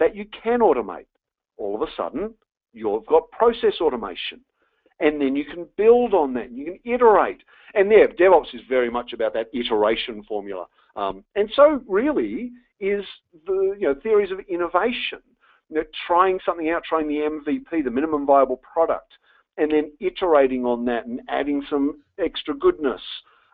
that 0.00 0.16
you 0.16 0.26
can 0.42 0.60
automate. 0.60 1.06
All 1.56 1.74
of 1.74 1.82
a 1.82 1.92
sudden, 1.96 2.34
you've 2.72 3.06
got 3.06 3.30
process 3.30 3.74
automation 3.80 4.40
and 5.00 5.20
then 5.20 5.34
you 5.34 5.44
can 5.44 5.66
build 5.76 6.14
on 6.14 6.34
that. 6.34 6.52
You 6.52 6.64
can 6.64 6.78
iterate. 6.84 7.42
And 7.74 7.90
there, 7.90 8.08
DevOps 8.08 8.54
is 8.54 8.60
very 8.68 8.90
much 8.90 9.12
about 9.12 9.34
that 9.34 9.48
iteration 9.52 10.22
formula. 10.24 10.66
Um, 10.96 11.24
and 11.34 11.50
so, 11.54 11.82
really, 11.88 12.52
is 12.80 13.04
the 13.46 13.76
you 13.78 13.88
know 13.88 13.94
theories 14.02 14.30
of 14.30 14.38
innovation. 14.48 15.20
You 15.68 15.76
know, 15.76 15.84
trying 16.06 16.38
something 16.44 16.70
out, 16.70 16.84
trying 16.84 17.08
the 17.08 17.14
MVP, 17.14 17.84
the 17.84 17.90
minimum 17.90 18.26
viable 18.26 18.58
product, 18.58 19.12
and 19.56 19.70
then 19.70 19.92
iterating 20.00 20.64
on 20.64 20.84
that 20.86 21.06
and 21.06 21.20
adding 21.28 21.64
some 21.70 22.02
extra 22.18 22.54
goodness, 22.54 23.00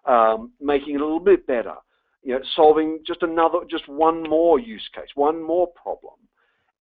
um, 0.07 0.53
making 0.61 0.95
it 0.95 1.01
a 1.01 1.05
little 1.05 1.21
bit 1.21 1.47
better. 1.47 1.75
You 2.23 2.35
know, 2.35 2.41
solving 2.55 3.01
just 3.07 3.23
another, 3.23 3.61
just 3.71 3.89
one 3.89 4.23
more 4.23 4.59
use 4.59 4.89
case, 4.95 5.09
one 5.15 5.43
more 5.43 5.69
problem, 5.69 6.15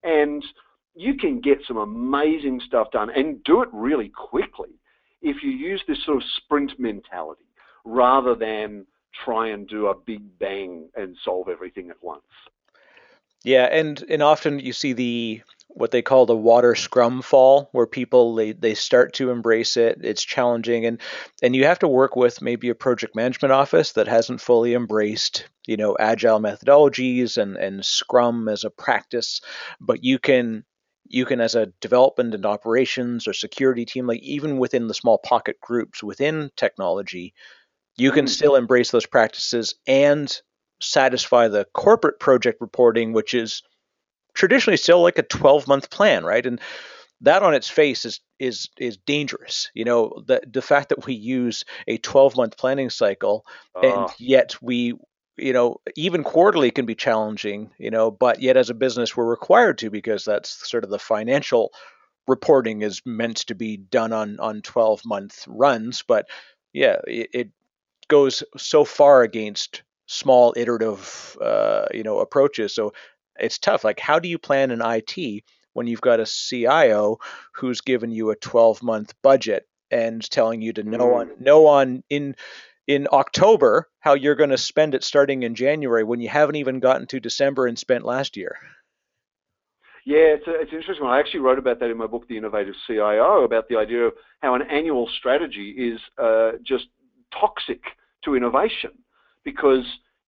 and 0.02 0.44
you 0.94 1.14
can 1.14 1.40
get 1.40 1.58
some 1.66 1.78
amazing 1.78 2.60
stuff 2.66 2.90
done 2.90 3.10
and 3.10 3.42
do 3.44 3.62
it 3.62 3.68
really 3.72 4.08
quickly 4.08 4.70
if 5.22 5.42
you 5.42 5.50
use 5.50 5.82
this 5.86 6.04
sort 6.04 6.18
of 6.18 6.22
sprint 6.36 6.78
mentality 6.78 7.44
rather 7.84 8.34
than 8.34 8.86
try 9.24 9.48
and 9.48 9.68
do 9.68 9.86
a 9.86 9.94
big 9.94 10.38
bang 10.38 10.88
and 10.96 11.16
solve 11.24 11.48
everything 11.48 11.90
at 11.90 12.02
once. 12.02 12.22
Yeah, 13.42 13.64
and 13.64 14.02
and 14.08 14.22
often 14.22 14.58
you 14.60 14.72
see 14.72 14.92
the 14.92 15.40
what 15.74 15.90
they 15.92 16.02
call 16.02 16.26
the 16.26 16.36
water 16.36 16.74
scrum 16.74 17.22
fall 17.22 17.68
where 17.72 17.86
people 17.86 18.34
they, 18.34 18.52
they 18.52 18.74
start 18.74 19.14
to 19.14 19.30
embrace 19.30 19.76
it. 19.76 19.98
It's 20.02 20.22
challenging. 20.24 20.86
And 20.86 21.00
and 21.42 21.54
you 21.56 21.64
have 21.66 21.78
to 21.80 21.88
work 21.88 22.16
with 22.16 22.42
maybe 22.42 22.68
a 22.68 22.74
project 22.74 23.14
management 23.16 23.52
office 23.52 23.92
that 23.92 24.08
hasn't 24.08 24.40
fully 24.40 24.74
embraced 24.74 25.48
you 25.66 25.76
know 25.76 25.96
agile 25.98 26.40
methodologies 26.40 27.38
and 27.38 27.56
and 27.56 27.84
scrum 27.84 28.48
as 28.48 28.64
a 28.64 28.70
practice. 28.70 29.40
But 29.80 30.04
you 30.04 30.18
can 30.18 30.64
you 31.08 31.24
can 31.24 31.40
as 31.40 31.54
a 31.56 31.66
development 31.80 32.34
and 32.34 32.46
operations 32.46 33.26
or 33.26 33.32
security 33.32 33.84
team 33.84 34.06
like 34.06 34.22
even 34.22 34.58
within 34.58 34.86
the 34.86 34.94
small 34.94 35.18
pocket 35.18 35.60
groups 35.60 36.02
within 36.02 36.50
technology 36.56 37.34
you 37.96 38.12
can 38.12 38.26
Mm. 38.26 38.28
still 38.28 38.54
embrace 38.56 38.90
those 38.90 39.06
practices 39.06 39.74
and 39.86 40.40
satisfy 40.80 41.48
the 41.48 41.66
corporate 41.74 42.18
project 42.20 42.60
reporting 42.60 43.12
which 43.12 43.34
is 43.34 43.62
traditionally 44.34 44.76
still 44.76 45.02
like 45.02 45.18
a 45.18 45.22
12 45.22 45.66
month 45.68 45.90
plan 45.90 46.24
right? 46.24 46.44
And 46.44 46.60
that 47.22 47.42
on 47.42 47.54
its 47.54 47.68
face 47.68 48.04
is 48.04 48.20
is 48.38 48.68
is 48.78 48.96
dangerous. 48.98 49.70
You 49.74 49.84
know 49.84 50.22
the 50.26 50.42
the 50.50 50.62
fact 50.62 50.90
that 50.90 51.06
we 51.06 51.14
use 51.14 51.64
a 51.86 51.98
12 51.98 52.36
month 52.36 52.56
planning 52.56 52.90
cycle 52.90 53.44
and 53.82 54.08
Ah, 54.08 54.16
yet 54.18 54.56
we 54.62 54.94
you 55.36 55.52
know 55.52 55.78
even 55.96 56.24
quarterly 56.24 56.70
can 56.70 56.86
be 56.86 56.94
challenging 56.94 57.70
you 57.78 57.90
know 57.90 58.10
but 58.10 58.42
yet 58.42 58.56
as 58.56 58.68
a 58.70 58.74
business 58.74 59.16
we're 59.16 59.24
required 59.24 59.78
to 59.78 59.90
because 59.90 60.24
that's 60.24 60.68
sort 60.68 60.84
of 60.84 60.90
the 60.90 60.98
financial 60.98 61.72
reporting 62.28 62.82
is 62.82 63.02
meant 63.04 63.38
to 63.38 63.54
be 63.54 63.76
done 63.76 64.12
on 64.12 64.38
on 64.40 64.62
12 64.62 65.04
month 65.04 65.44
runs. 65.48 66.02
But 66.06 66.28
yeah 66.72 66.96
it, 67.06 67.28
it 67.32 67.48
goes 68.08 68.42
so 68.56 68.84
far 68.84 69.22
against 69.22 69.82
small 70.06 70.52
iterative 70.56 71.36
uh, 71.40 71.86
you 71.92 72.02
know 72.02 72.18
approaches. 72.18 72.74
So 72.74 72.92
it's 73.40 73.58
tough 73.58 73.84
like 73.84 74.00
how 74.00 74.18
do 74.18 74.28
you 74.28 74.38
plan 74.38 74.70
an 74.70 74.82
IT 74.82 75.44
when 75.72 75.86
you've 75.86 76.00
got 76.00 76.20
a 76.20 76.26
CIO 76.26 77.18
who's 77.54 77.80
given 77.80 78.10
you 78.10 78.30
a 78.30 78.36
12 78.36 78.82
month 78.82 79.14
budget 79.22 79.66
and 79.90 80.28
telling 80.30 80.62
you 80.62 80.72
to 80.72 80.82
know 80.82 81.14
on 81.14 81.30
know 81.38 81.66
on 81.66 82.02
in 82.08 82.36
in 82.86 83.06
October 83.12 83.88
how 84.00 84.14
you're 84.14 84.34
going 84.34 84.50
to 84.50 84.58
spend 84.58 84.94
it 84.94 85.04
starting 85.04 85.42
in 85.42 85.54
January 85.54 86.04
when 86.04 86.20
you 86.20 86.28
haven't 86.28 86.56
even 86.56 86.80
gotten 86.80 87.06
to 87.06 87.20
December 87.20 87.66
and 87.66 87.78
spent 87.78 88.04
last 88.04 88.36
year. 88.36 88.56
Yeah, 90.06 90.34
it's, 90.34 90.46
a, 90.46 90.60
it's 90.60 90.72
an 90.72 90.78
interesting 90.78 91.04
one. 91.04 91.14
I 91.14 91.20
actually 91.20 91.40
wrote 91.40 91.58
about 91.58 91.78
that 91.80 91.90
in 91.90 91.96
my 91.96 92.06
book, 92.06 92.26
The 92.26 92.36
Innovative 92.36 92.74
CIO, 92.86 93.44
about 93.44 93.68
the 93.68 93.76
idea 93.76 94.06
of 94.06 94.14
how 94.40 94.54
an 94.54 94.62
annual 94.62 95.08
strategy 95.18 95.70
is 95.70 96.00
uh, 96.18 96.52
just 96.64 96.86
toxic 97.38 97.82
to 98.24 98.34
innovation 98.34 98.90
because 99.44 99.84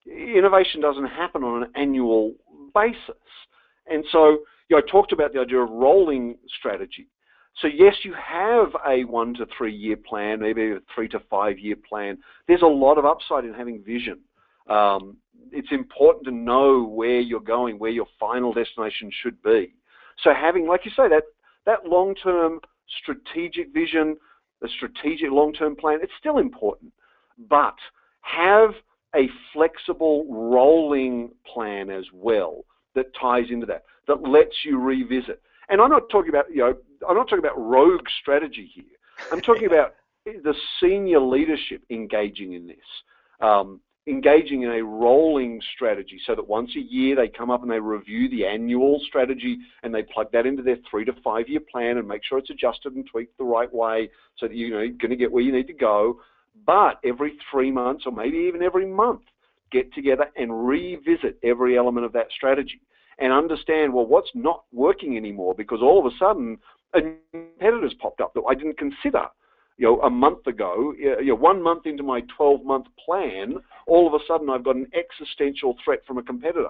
innovation 0.06 0.80
doesn't 0.80 1.06
happen 1.06 1.42
on 1.42 1.64
an 1.64 1.70
annual 1.74 2.34
basis. 2.74 3.22
And 3.86 4.04
so, 4.12 4.38
you 4.68 4.76
know, 4.76 4.78
I 4.78 4.90
talked 4.90 5.12
about 5.12 5.32
the 5.32 5.40
idea 5.40 5.60
of 5.60 5.70
rolling 5.70 6.36
strategy. 6.58 7.08
So 7.60 7.68
yes, 7.68 7.94
you 8.02 8.14
have 8.14 8.68
a 8.88 9.04
one 9.04 9.34
to 9.34 9.46
three 9.56 9.74
year 9.74 9.96
plan, 9.96 10.40
maybe 10.40 10.72
a 10.72 10.78
three 10.94 11.08
to 11.08 11.20
five 11.30 11.58
year 11.58 11.76
plan. 11.88 12.18
There's 12.48 12.62
a 12.62 12.66
lot 12.66 12.98
of 12.98 13.04
upside 13.04 13.44
in 13.44 13.52
having 13.52 13.82
vision. 13.82 14.20
Um, 14.68 15.16
it's 15.50 15.68
important 15.70 16.24
to 16.26 16.30
know 16.32 16.84
where 16.84 17.20
you're 17.20 17.40
going, 17.40 17.78
where 17.78 17.90
your 17.90 18.06
final 18.18 18.52
destination 18.52 19.10
should 19.22 19.42
be. 19.42 19.74
So 20.22 20.32
having, 20.32 20.66
like 20.66 20.84
you 20.84 20.92
say, 20.92 21.08
that 21.08 21.24
that 21.66 21.86
long-term 21.86 22.60
strategic 23.02 23.72
vision, 23.72 24.16
the 24.60 24.68
strategic 24.76 25.30
long-term 25.30 25.76
plan, 25.76 25.98
it's 26.02 26.12
still 26.18 26.38
important, 26.38 26.92
but 27.48 27.74
have 28.20 28.70
a 29.14 29.28
flexible 29.52 30.26
rolling 30.28 31.30
plan 31.52 31.90
as 31.90 32.04
well 32.12 32.64
that 32.94 33.06
ties 33.18 33.46
into 33.50 33.66
that, 33.66 33.84
that 34.06 34.22
lets 34.22 34.64
you 34.64 34.78
revisit. 34.78 35.42
And 35.68 35.80
I'm 35.80 35.90
not 35.90 36.08
talking 36.10 36.30
about, 36.30 36.50
you 36.50 36.58
know, 36.58 36.74
I'm 37.08 37.16
not 37.16 37.28
talking 37.28 37.44
about 37.44 37.58
rogue 37.58 38.06
strategy 38.20 38.70
here. 38.72 38.84
I'm 39.30 39.40
talking 39.40 39.66
about 39.66 39.94
the 40.24 40.54
senior 40.80 41.20
leadership 41.20 41.82
engaging 41.90 42.52
in 42.52 42.66
this, 42.66 42.76
um, 43.40 43.80
engaging 44.06 44.62
in 44.62 44.70
a 44.70 44.82
rolling 44.82 45.60
strategy 45.74 46.20
so 46.26 46.34
that 46.34 46.46
once 46.46 46.70
a 46.76 46.80
year 46.80 47.14
they 47.14 47.28
come 47.28 47.50
up 47.50 47.62
and 47.62 47.70
they 47.70 47.78
review 47.78 48.28
the 48.28 48.44
annual 48.44 49.00
strategy 49.06 49.58
and 49.82 49.94
they 49.94 50.02
plug 50.02 50.30
that 50.32 50.44
into 50.44 50.62
their 50.62 50.78
three 50.90 51.04
to 51.04 51.12
five 51.24 51.48
year 51.48 51.60
plan 51.60 51.98
and 51.98 52.08
make 52.08 52.24
sure 52.24 52.38
it's 52.38 52.50
adjusted 52.50 52.94
and 52.94 53.06
tweaked 53.06 53.36
the 53.38 53.44
right 53.44 53.72
way 53.72 54.10
so 54.38 54.48
that 54.48 54.56
you 54.56 54.70
know, 54.70 54.80
you're 54.80 54.88
going 54.92 55.10
to 55.10 55.16
get 55.16 55.30
where 55.30 55.42
you 55.42 55.52
need 55.52 55.68
to 55.68 55.72
go. 55.72 56.20
But 56.66 56.98
every 57.04 57.32
three 57.50 57.70
months 57.70 58.04
or 58.06 58.12
maybe 58.12 58.36
even 58.36 58.62
every 58.62 58.86
month, 58.86 59.22
get 59.70 59.92
together 59.94 60.26
and 60.36 60.66
revisit 60.66 61.38
every 61.42 61.76
element 61.76 62.06
of 62.06 62.12
that 62.12 62.26
strategy 62.36 62.80
and 63.18 63.32
understand, 63.32 63.92
well, 63.92 64.06
what's 64.06 64.30
not 64.34 64.64
working 64.72 65.16
anymore 65.16 65.54
because 65.54 65.80
all 65.82 65.98
of 65.98 66.12
a 66.12 66.16
sudden 66.18 66.58
a 66.94 67.00
competitor's 67.32 67.94
popped 68.00 68.20
up 68.20 68.34
that 68.34 68.42
I 68.48 68.54
didn't 68.54 68.78
consider 68.78 69.26
you 69.78 69.86
know, 69.86 70.00
a 70.02 70.10
month 70.10 70.46
ago, 70.46 70.92
you 70.98 71.24
know, 71.24 71.34
one 71.34 71.62
month 71.62 71.86
into 71.86 72.02
my 72.02 72.20
12-month 72.38 72.86
plan, 73.04 73.56
all 73.86 74.06
of 74.06 74.14
a 74.14 74.24
sudden 74.28 74.50
I've 74.50 74.64
got 74.64 74.76
an 74.76 74.86
existential 74.94 75.74
threat 75.84 76.00
from 76.06 76.18
a 76.18 76.22
competitor. 76.22 76.68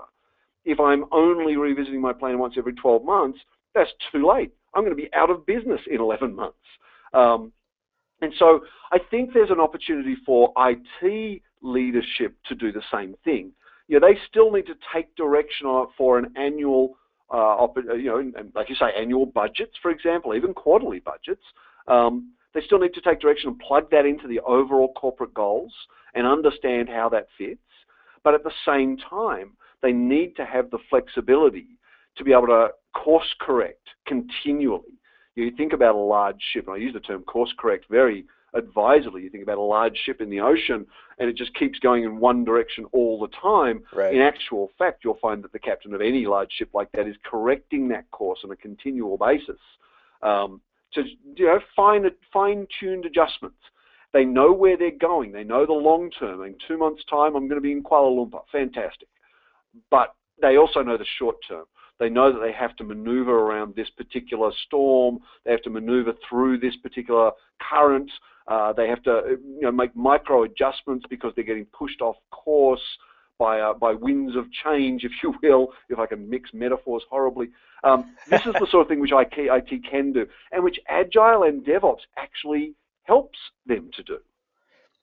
If 0.65 0.79
I'm 0.79 1.05
only 1.11 1.57
revisiting 1.57 2.01
my 2.01 2.12
plan 2.12 2.39
once 2.39 2.55
every 2.57 2.75
12 2.75 3.05
months, 3.05 3.39
that's 3.75 3.91
too 4.12 4.29
late. 4.29 4.53
I'm 4.75 4.85
going 4.85 4.97
to 4.97 5.03
be 5.03 5.11
out 5.15 5.31
of 5.31 5.45
business 5.45 5.81
in 5.91 6.01
11 6.01 6.35
months. 6.35 6.57
Um, 7.12 7.53
and 8.23 8.33
so 8.38 8.61
I 8.93 8.99
think 9.11 9.35
there's 9.35 9.50
an 9.50 9.61
opportunity 9.61 10.17
for 10.25 10.52
IT 10.57 11.43
leadership 11.61 12.37
to 12.49 12.55
do 12.55 12.73
the 12.73 12.83
same 12.93 13.14
thing. 13.25 13.52
You 13.88 14.00
know, 14.00 14.07
they 14.07 14.19
still 14.29 14.50
need 14.50 14.67
to 14.67 14.75
take 14.95 15.14
direction 15.17 15.67
for 15.99 16.19
an 16.19 16.33
annual, 16.37 16.97
uh, 17.33 17.67
you 17.97 18.05
know, 18.05 18.33
like 18.55 18.69
you 18.69 18.76
say, 18.76 18.87
annual 18.97 19.26
budgets, 19.26 19.73
for 19.83 19.91
example, 19.91 20.35
even 20.35 20.55
quarterly 20.55 21.00
budgets. 21.00 21.43
Um, 21.88 22.33
they 22.55 22.61
still 22.64 22.79
need 22.79 22.95
to 22.95 23.00
take 23.00 23.21
direction 23.21 23.50
and 23.50 23.59
plug 23.59 23.91
that 23.91 24.07
into 24.07 24.29
the 24.29 24.41
overall 24.41 24.93
corporate 24.95 25.35
goals 25.35 25.73
and 26.14 26.26
understand 26.26 26.88
how 26.88 27.09
that 27.09 27.26
fits. 27.37 27.61
But 28.23 28.35
at 28.35 28.45
the 28.45 28.52
same 28.67 28.97
time, 28.99 29.52
they 29.83 29.93
need 29.93 30.37
to 30.37 30.45
have 30.45 30.71
the 30.71 30.79
flexibility 30.88 31.79
to 32.17 32.25
be 32.25 32.33
able 32.33 32.47
to 32.47 32.69
course 32.95 33.35
correct 33.41 33.88
continually. 34.07 35.00
You 35.35 35.51
think 35.57 35.73
about 35.73 35.95
a 35.95 35.99
large 35.99 36.41
ship, 36.53 36.67
and 36.67 36.77
I 36.77 36.79
use 36.79 36.93
the 36.93 37.01
term 37.01 37.23
course 37.23 37.53
correct 37.59 37.87
very 37.91 38.25
advisedly. 38.55 39.23
You 39.23 39.31
think 39.31 39.43
about 39.43 39.59
a 39.59 39.62
large 39.62 39.97
ship 40.05 40.21
in 40.21 40.29
the 40.29 40.41
ocean 40.41 40.87
and 41.19 41.29
it 41.29 41.37
just 41.37 41.55
keeps 41.55 41.79
going 41.79 42.05
in 42.05 42.19
one 42.19 42.45
direction 42.45 42.85
all 42.93 43.21
the 43.21 43.29
time. 43.41 43.83
Right. 43.95 44.15
In 44.15 44.21
actual 44.21 44.71
fact, 44.79 45.05
you'll 45.05 45.19
find 45.23 45.43
that 45.45 45.53
the 45.53 45.59
captain 45.59 45.95
of 45.95 46.01
any 46.01 46.27
large 46.27 46.51
ship 46.53 46.71
like 46.75 46.91
that 46.93 47.07
is 47.07 47.17
correcting 47.25 47.89
that 47.89 48.11
course 48.11 48.41
on 48.45 48.51
a 48.51 48.57
continual 48.57 49.17
basis. 49.17 49.61
Um, 50.23 50.61
to 50.95 51.05
you 51.37 51.47
know 51.47 51.61
fine 51.75 52.05
fine 52.33 52.67
tuned 52.79 53.07
adjustments. 53.07 53.57
They 54.12 54.25
know 54.25 54.53
where 54.53 54.77
they're 54.77 54.91
going. 54.91 55.33
They 55.33 55.45
know 55.45 55.65
the 55.65 55.73
long 55.73 56.11
term. 56.11 56.43
In 56.45 56.55
two 56.69 56.77
months' 56.77 57.03
time, 57.09 57.35
I'm 57.35 57.49
going 57.49 57.61
to 57.61 57.62
be 57.62 57.73
in 57.73 57.83
Kuala 57.83 58.11
Lumpur. 58.15 58.43
Fantastic. 58.53 59.09
But 59.91 60.15
they 60.43 60.59
also 60.59 60.83
know 60.83 60.99
the 60.99 61.07
short 61.19 61.37
term. 61.49 61.65
They 62.02 62.09
know 62.09 62.32
that 62.32 62.40
they 62.40 62.50
have 62.50 62.75
to 62.78 62.85
maneuver 62.85 63.30
around 63.30 63.76
this 63.76 63.88
particular 63.88 64.50
storm. 64.66 65.21
They 65.44 65.52
have 65.52 65.62
to 65.62 65.71
maneuver 65.71 66.14
through 66.28 66.59
this 66.59 66.75
particular 66.75 67.30
current. 67.61 68.11
Uh, 68.49 68.73
they 68.73 68.88
have 68.88 69.04
to 69.04 69.38
you 69.40 69.61
know, 69.61 69.71
make 69.71 69.94
micro 69.94 70.42
adjustments 70.42 71.06
because 71.09 71.32
they're 71.37 71.44
getting 71.44 71.66
pushed 71.66 72.00
off 72.00 72.16
course 72.32 72.82
by, 73.38 73.61
uh, 73.61 73.75
by 73.75 73.92
winds 73.92 74.35
of 74.35 74.47
change, 74.50 75.04
if 75.11 75.12
you 75.23 75.32
will, 75.44 75.75
if 75.88 76.00
I 76.00 76.06
can 76.06 76.28
mix 76.28 76.50
metaphors 76.52 77.04
horribly. 77.09 77.50
Um, 77.85 78.16
this 78.28 78.47
is 78.47 78.54
the 78.54 78.66
sort 78.68 78.82
of 78.82 78.88
thing 78.88 78.99
which 78.99 79.12
IT 79.12 79.85
can 79.88 80.12
do, 80.12 80.26
and 80.50 80.64
which 80.64 80.80
Agile 80.88 81.44
and 81.44 81.64
DevOps 81.64 82.02
actually 82.16 82.75
helps 83.04 83.38
them 83.64 83.92
to 83.94 84.03
do. 84.03 84.18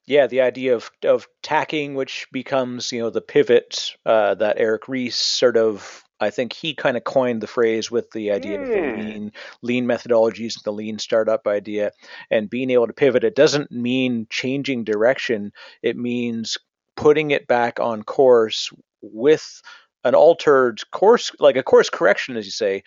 Yeah, 0.06 0.28
the 0.28 0.42
idea 0.42 0.76
of 0.76 0.90
of 1.06 1.28
tacking, 1.44 1.96
which 1.96 2.28
becomes 2.34 2.92
you 2.92 3.00
know 3.00 3.10
the 3.10 3.22
pivot 3.22 3.96
uh, 4.06 4.36
that 4.36 4.58
Eric 4.58 4.90
Ries 4.90 5.16
sort 5.16 5.56
of 5.56 6.04
I 6.20 6.30
think 6.30 6.54
he 6.54 6.74
kind 6.74 6.98
of 6.98 7.04
coined 7.04 7.42
the 7.42 7.48
phrase 7.48 7.90
with 7.90 8.12
the 8.12 8.32
idea 8.32 8.54
yeah. 8.54 8.62
of 8.62 8.68
the 8.68 8.76
hmm. 8.76 9.02
lean 9.02 9.32
lean 9.62 9.86
methodologies, 9.86 10.56
and 10.56 10.64
the 10.64 10.74
lean 10.74 11.00
startup 11.00 11.48
idea, 11.48 11.92
and 12.30 12.50
being 12.50 12.70
able 12.70 12.88
to 12.88 12.94
pivot. 12.94 13.24
It 13.24 13.36
doesn't 13.36 13.72
mean 13.72 14.28
changing 14.30 14.84
direction. 14.84 15.52
It 15.82 15.98
means 15.98 16.58
putting 16.96 17.32
it 17.32 17.48
back 17.48 17.80
on 17.80 18.04
course 18.04 18.70
with 19.02 19.62
an 20.04 20.16
altered 20.16 20.82
course, 20.92 21.32
like 21.40 21.56
a 21.56 21.64
course 21.64 21.90
correction, 21.90 22.36
as 22.36 22.46
you 22.46 22.52
say, 22.52 22.84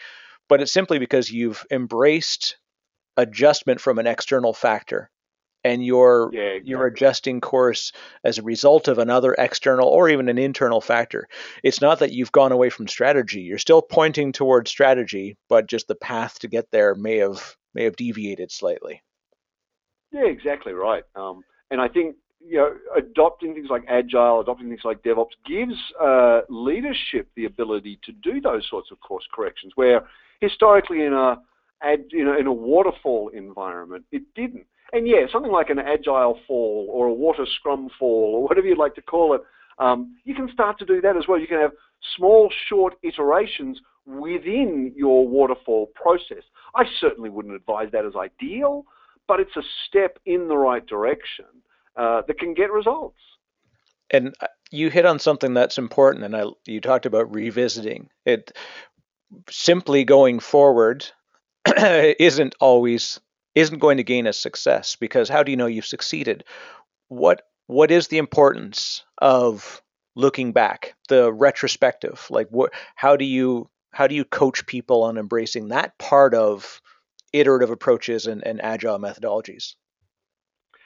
but 0.48 0.60
it's 0.60 0.72
simply 0.72 0.98
because 0.98 1.30
you've 1.30 1.64
embraced 1.70 2.56
adjustment 3.16 3.80
from 3.80 3.98
an 3.98 4.06
external 4.06 4.52
factor 4.52 5.10
and 5.64 5.84
you're 5.84 6.30
yeah, 6.32 6.40
exactly. 6.40 6.70
you're 6.70 6.86
adjusting 6.86 7.40
course 7.40 7.92
as 8.24 8.38
a 8.38 8.42
result 8.42 8.88
of 8.88 8.98
another 8.98 9.34
external 9.38 9.88
or 9.88 10.08
even 10.08 10.28
an 10.28 10.38
internal 10.38 10.80
factor. 10.80 11.28
It's 11.62 11.80
not 11.80 11.98
that 12.00 12.12
you've 12.12 12.32
gone 12.32 12.52
away 12.52 12.70
from 12.70 12.88
strategy. 12.88 13.40
You're 13.40 13.58
still 13.58 13.82
pointing 13.82 14.32
towards 14.32 14.70
strategy, 14.70 15.36
but 15.48 15.68
just 15.68 15.88
the 15.88 15.94
path 15.94 16.38
to 16.40 16.48
get 16.48 16.70
there 16.70 16.94
may 16.94 17.18
have 17.18 17.56
may 17.74 17.84
have 17.84 17.96
deviated 17.96 18.50
slightly. 18.50 19.02
Yeah, 20.12 20.26
exactly 20.26 20.72
right. 20.72 21.04
Um, 21.16 21.42
and 21.70 21.80
I 21.80 21.88
think 21.88 22.16
you 22.44 22.58
know, 22.58 22.74
adopting 22.96 23.54
things 23.54 23.68
like 23.70 23.84
agile, 23.88 24.40
adopting 24.40 24.68
things 24.68 24.80
like 24.84 25.02
DevOps 25.02 25.30
gives 25.46 25.74
uh, 26.00 26.40
leadership 26.48 27.28
the 27.36 27.44
ability 27.44 28.00
to 28.04 28.12
do 28.12 28.40
those 28.40 28.66
sorts 28.68 28.90
of 28.90 29.00
course 29.00 29.26
corrections. 29.32 29.72
Where 29.76 30.06
historically 30.40 31.04
in 31.04 31.12
a 31.12 31.38
you 32.10 32.24
know, 32.24 32.36
in 32.38 32.46
a 32.46 32.52
waterfall 32.52 33.28
environment, 33.28 34.04
it 34.12 34.22
didn't. 34.34 34.66
And 34.92 35.08
yeah, 35.08 35.24
something 35.32 35.52
like 35.52 35.70
an 35.70 35.78
agile 35.78 36.38
fall 36.46 36.86
or 36.90 37.06
a 37.06 37.12
water 37.12 37.46
scrum 37.46 37.88
fall 37.98 38.34
or 38.34 38.42
whatever 38.42 38.66
you'd 38.66 38.78
like 38.78 38.94
to 38.96 39.02
call 39.02 39.34
it, 39.34 39.42
um, 39.78 40.16
you 40.24 40.34
can 40.34 40.50
start 40.52 40.78
to 40.80 40.84
do 40.84 41.00
that 41.00 41.16
as 41.16 41.26
well. 41.26 41.38
You 41.38 41.46
can 41.46 41.60
have 41.60 41.72
small, 42.16 42.52
short 42.68 42.94
iterations 43.02 43.80
within 44.04 44.92
your 44.96 45.26
waterfall 45.26 45.86
process. 45.94 46.44
I 46.74 46.84
certainly 47.00 47.30
wouldn't 47.30 47.54
advise 47.54 47.88
that 47.92 48.04
as 48.04 48.12
ideal, 48.16 48.84
but 49.28 49.40
it's 49.40 49.56
a 49.56 49.62
step 49.86 50.18
in 50.26 50.48
the 50.48 50.56
right 50.56 50.86
direction 50.86 51.46
uh, 51.96 52.22
that 52.26 52.38
can 52.38 52.54
get 52.54 52.70
results. 52.70 53.18
And 54.10 54.34
uh, 54.40 54.48
you 54.70 54.90
hit 54.90 55.06
on 55.06 55.18
something 55.18 55.54
that's 55.54 55.78
important, 55.78 56.24
and 56.24 56.36
I, 56.36 56.44
you 56.66 56.80
talked 56.80 57.06
about 57.06 57.34
revisiting 57.34 58.10
it. 58.26 58.52
Simply 59.48 60.04
going 60.04 60.40
forward 60.40 61.06
isn't 61.78 62.54
always 62.60 63.18
isn't 63.54 63.78
going 63.78 63.98
to 63.98 64.04
gain 64.04 64.26
us 64.26 64.38
success 64.38 64.96
because 64.96 65.28
how 65.28 65.42
do 65.42 65.50
you 65.50 65.56
know 65.56 65.66
you've 65.66 65.86
succeeded? 65.86 66.44
What 67.08 67.42
what 67.66 67.90
is 67.90 68.08
the 68.08 68.18
importance 68.18 69.04
of 69.18 69.82
looking 70.14 70.52
back, 70.52 70.94
the 71.08 71.32
retrospective? 71.32 72.26
Like 72.30 72.48
what 72.48 72.72
how 72.94 73.16
do 73.16 73.24
you 73.24 73.68
how 73.92 74.06
do 74.06 74.14
you 74.14 74.24
coach 74.24 74.66
people 74.66 75.02
on 75.02 75.18
embracing 75.18 75.68
that 75.68 75.98
part 75.98 76.34
of 76.34 76.80
iterative 77.32 77.70
approaches 77.70 78.26
and, 78.26 78.46
and 78.46 78.62
agile 78.62 78.98
methodologies? 78.98 79.74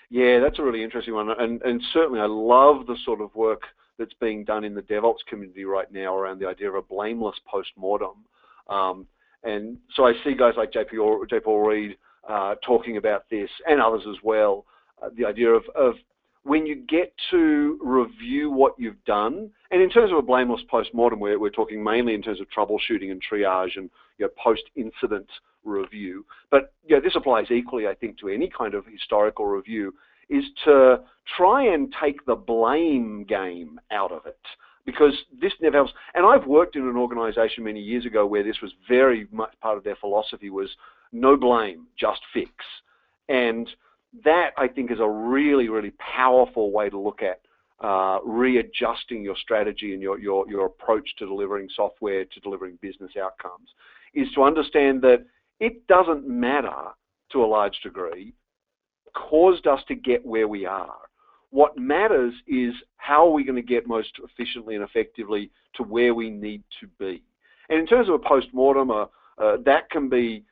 Yeah, 0.08 0.38
that's 0.38 0.58
a 0.58 0.62
really 0.62 0.84
interesting 0.84 1.14
one, 1.14 1.30
and 1.30 1.60
and 1.62 1.82
certainly 1.92 2.20
I 2.20 2.26
love 2.26 2.86
the 2.86 2.96
sort 3.04 3.20
of 3.20 3.34
work 3.34 3.62
that's 3.98 4.14
being 4.20 4.44
done 4.44 4.62
in 4.62 4.74
the 4.74 4.82
DevOps 4.82 5.24
community 5.28 5.64
right 5.64 5.90
now 5.90 6.16
around 6.16 6.38
the 6.38 6.46
idea 6.46 6.68
of 6.68 6.74
a 6.74 6.82
blameless 6.82 7.36
post-mortem. 7.46 8.26
Um, 8.68 9.06
and 9.42 9.78
so 9.94 10.04
I 10.04 10.12
see 10.22 10.34
guys 10.34 10.54
like 10.56 10.72
JP 10.72 11.02
or, 11.02 11.26
J. 11.26 11.40
Paul 11.40 11.60
Reed 11.60 11.96
talking 12.64 12.96
about 12.96 13.24
this, 13.30 13.50
and 13.68 13.80
others 13.80 14.02
as 14.08 14.16
well. 14.22 14.64
Uh, 15.02 15.08
the 15.16 15.24
idea 15.24 15.50
of, 15.50 15.62
of 15.74 15.94
when 16.42 16.64
you 16.64 16.76
get 16.76 17.12
to 17.30 17.78
review 17.82 18.50
what 18.50 18.74
you've 18.78 19.04
done, 19.04 19.50
and 19.70 19.82
in 19.82 19.90
terms 19.90 20.12
of 20.12 20.18
a 20.18 20.22
blameless 20.22 20.62
post-mortem, 20.70 21.18
we're, 21.18 21.38
we're 21.38 21.50
talking 21.50 21.82
mainly 21.82 22.14
in 22.14 22.22
terms 22.22 22.40
of 22.40 22.46
troubleshooting 22.56 23.10
and 23.10 23.20
triage 23.20 23.76
and 23.76 23.90
you 24.18 24.26
know, 24.26 24.30
post-incident 24.42 25.28
review. 25.64 26.24
But 26.50 26.72
yeah, 26.88 27.00
this 27.00 27.16
applies 27.16 27.50
equally, 27.50 27.88
I 27.88 27.94
think, 27.94 28.18
to 28.20 28.28
any 28.28 28.48
kind 28.48 28.74
of 28.74 28.86
historical 28.86 29.46
review, 29.46 29.92
is 30.30 30.44
to 30.64 31.00
try 31.36 31.66
and 31.74 31.92
take 32.00 32.24
the 32.26 32.36
blame 32.36 33.24
game 33.24 33.80
out 33.90 34.12
of 34.12 34.24
it. 34.26 34.38
Because 34.84 35.14
this 35.40 35.52
never 35.60 35.78
helps. 35.78 35.92
And 36.14 36.24
I've 36.24 36.46
worked 36.46 36.76
in 36.76 36.82
an 36.82 36.96
organization 36.96 37.64
many 37.64 37.80
years 37.80 38.06
ago 38.06 38.24
where 38.24 38.44
this 38.44 38.60
was 38.62 38.70
very 38.88 39.26
much 39.32 39.52
part 39.60 39.76
of 39.76 39.82
their 39.82 39.96
philosophy 39.96 40.48
was 40.48 40.70
no 41.12 41.36
blame, 41.36 41.86
just 41.98 42.20
fix. 42.32 42.50
And 43.28 43.68
that, 44.24 44.50
I 44.56 44.68
think, 44.68 44.90
is 44.90 45.00
a 45.00 45.08
really, 45.08 45.68
really 45.68 45.92
powerful 45.98 46.70
way 46.70 46.88
to 46.90 46.98
look 46.98 47.20
at 47.22 47.40
uh, 47.84 48.20
readjusting 48.24 49.22
your 49.22 49.36
strategy 49.36 49.92
and 49.92 50.02
your, 50.02 50.18
your, 50.18 50.48
your 50.48 50.66
approach 50.66 51.08
to 51.18 51.26
delivering 51.26 51.68
software, 51.74 52.24
to 52.24 52.40
delivering 52.40 52.78
business 52.80 53.12
outcomes, 53.20 53.68
is 54.14 54.28
to 54.34 54.42
understand 54.42 55.02
that 55.02 55.26
it 55.60 55.86
doesn't 55.86 56.26
matter 56.26 56.90
to 57.32 57.44
a 57.44 57.46
large 57.46 57.78
degree 57.82 58.34
caused 59.16 59.66
us 59.66 59.80
to 59.88 59.94
get 59.94 60.24
where 60.24 60.46
we 60.46 60.66
are. 60.66 60.94
What 61.50 61.78
matters 61.78 62.34
is 62.46 62.74
how 62.96 63.26
are 63.26 63.32
we 63.32 63.44
going 63.44 63.56
to 63.56 63.62
get 63.62 63.86
most 63.86 64.10
efficiently 64.22 64.74
and 64.74 64.84
effectively 64.84 65.50
to 65.74 65.82
where 65.82 66.14
we 66.14 66.30
need 66.30 66.62
to 66.80 66.86
be. 66.98 67.22
And 67.68 67.78
in 67.78 67.86
terms 67.86 68.08
of 68.08 68.14
a 68.14 68.18
post-mortem, 68.18 68.90
uh, 68.90 69.06
uh, 69.38 69.56
that 69.64 69.90
can 69.90 70.08
be 70.08 70.44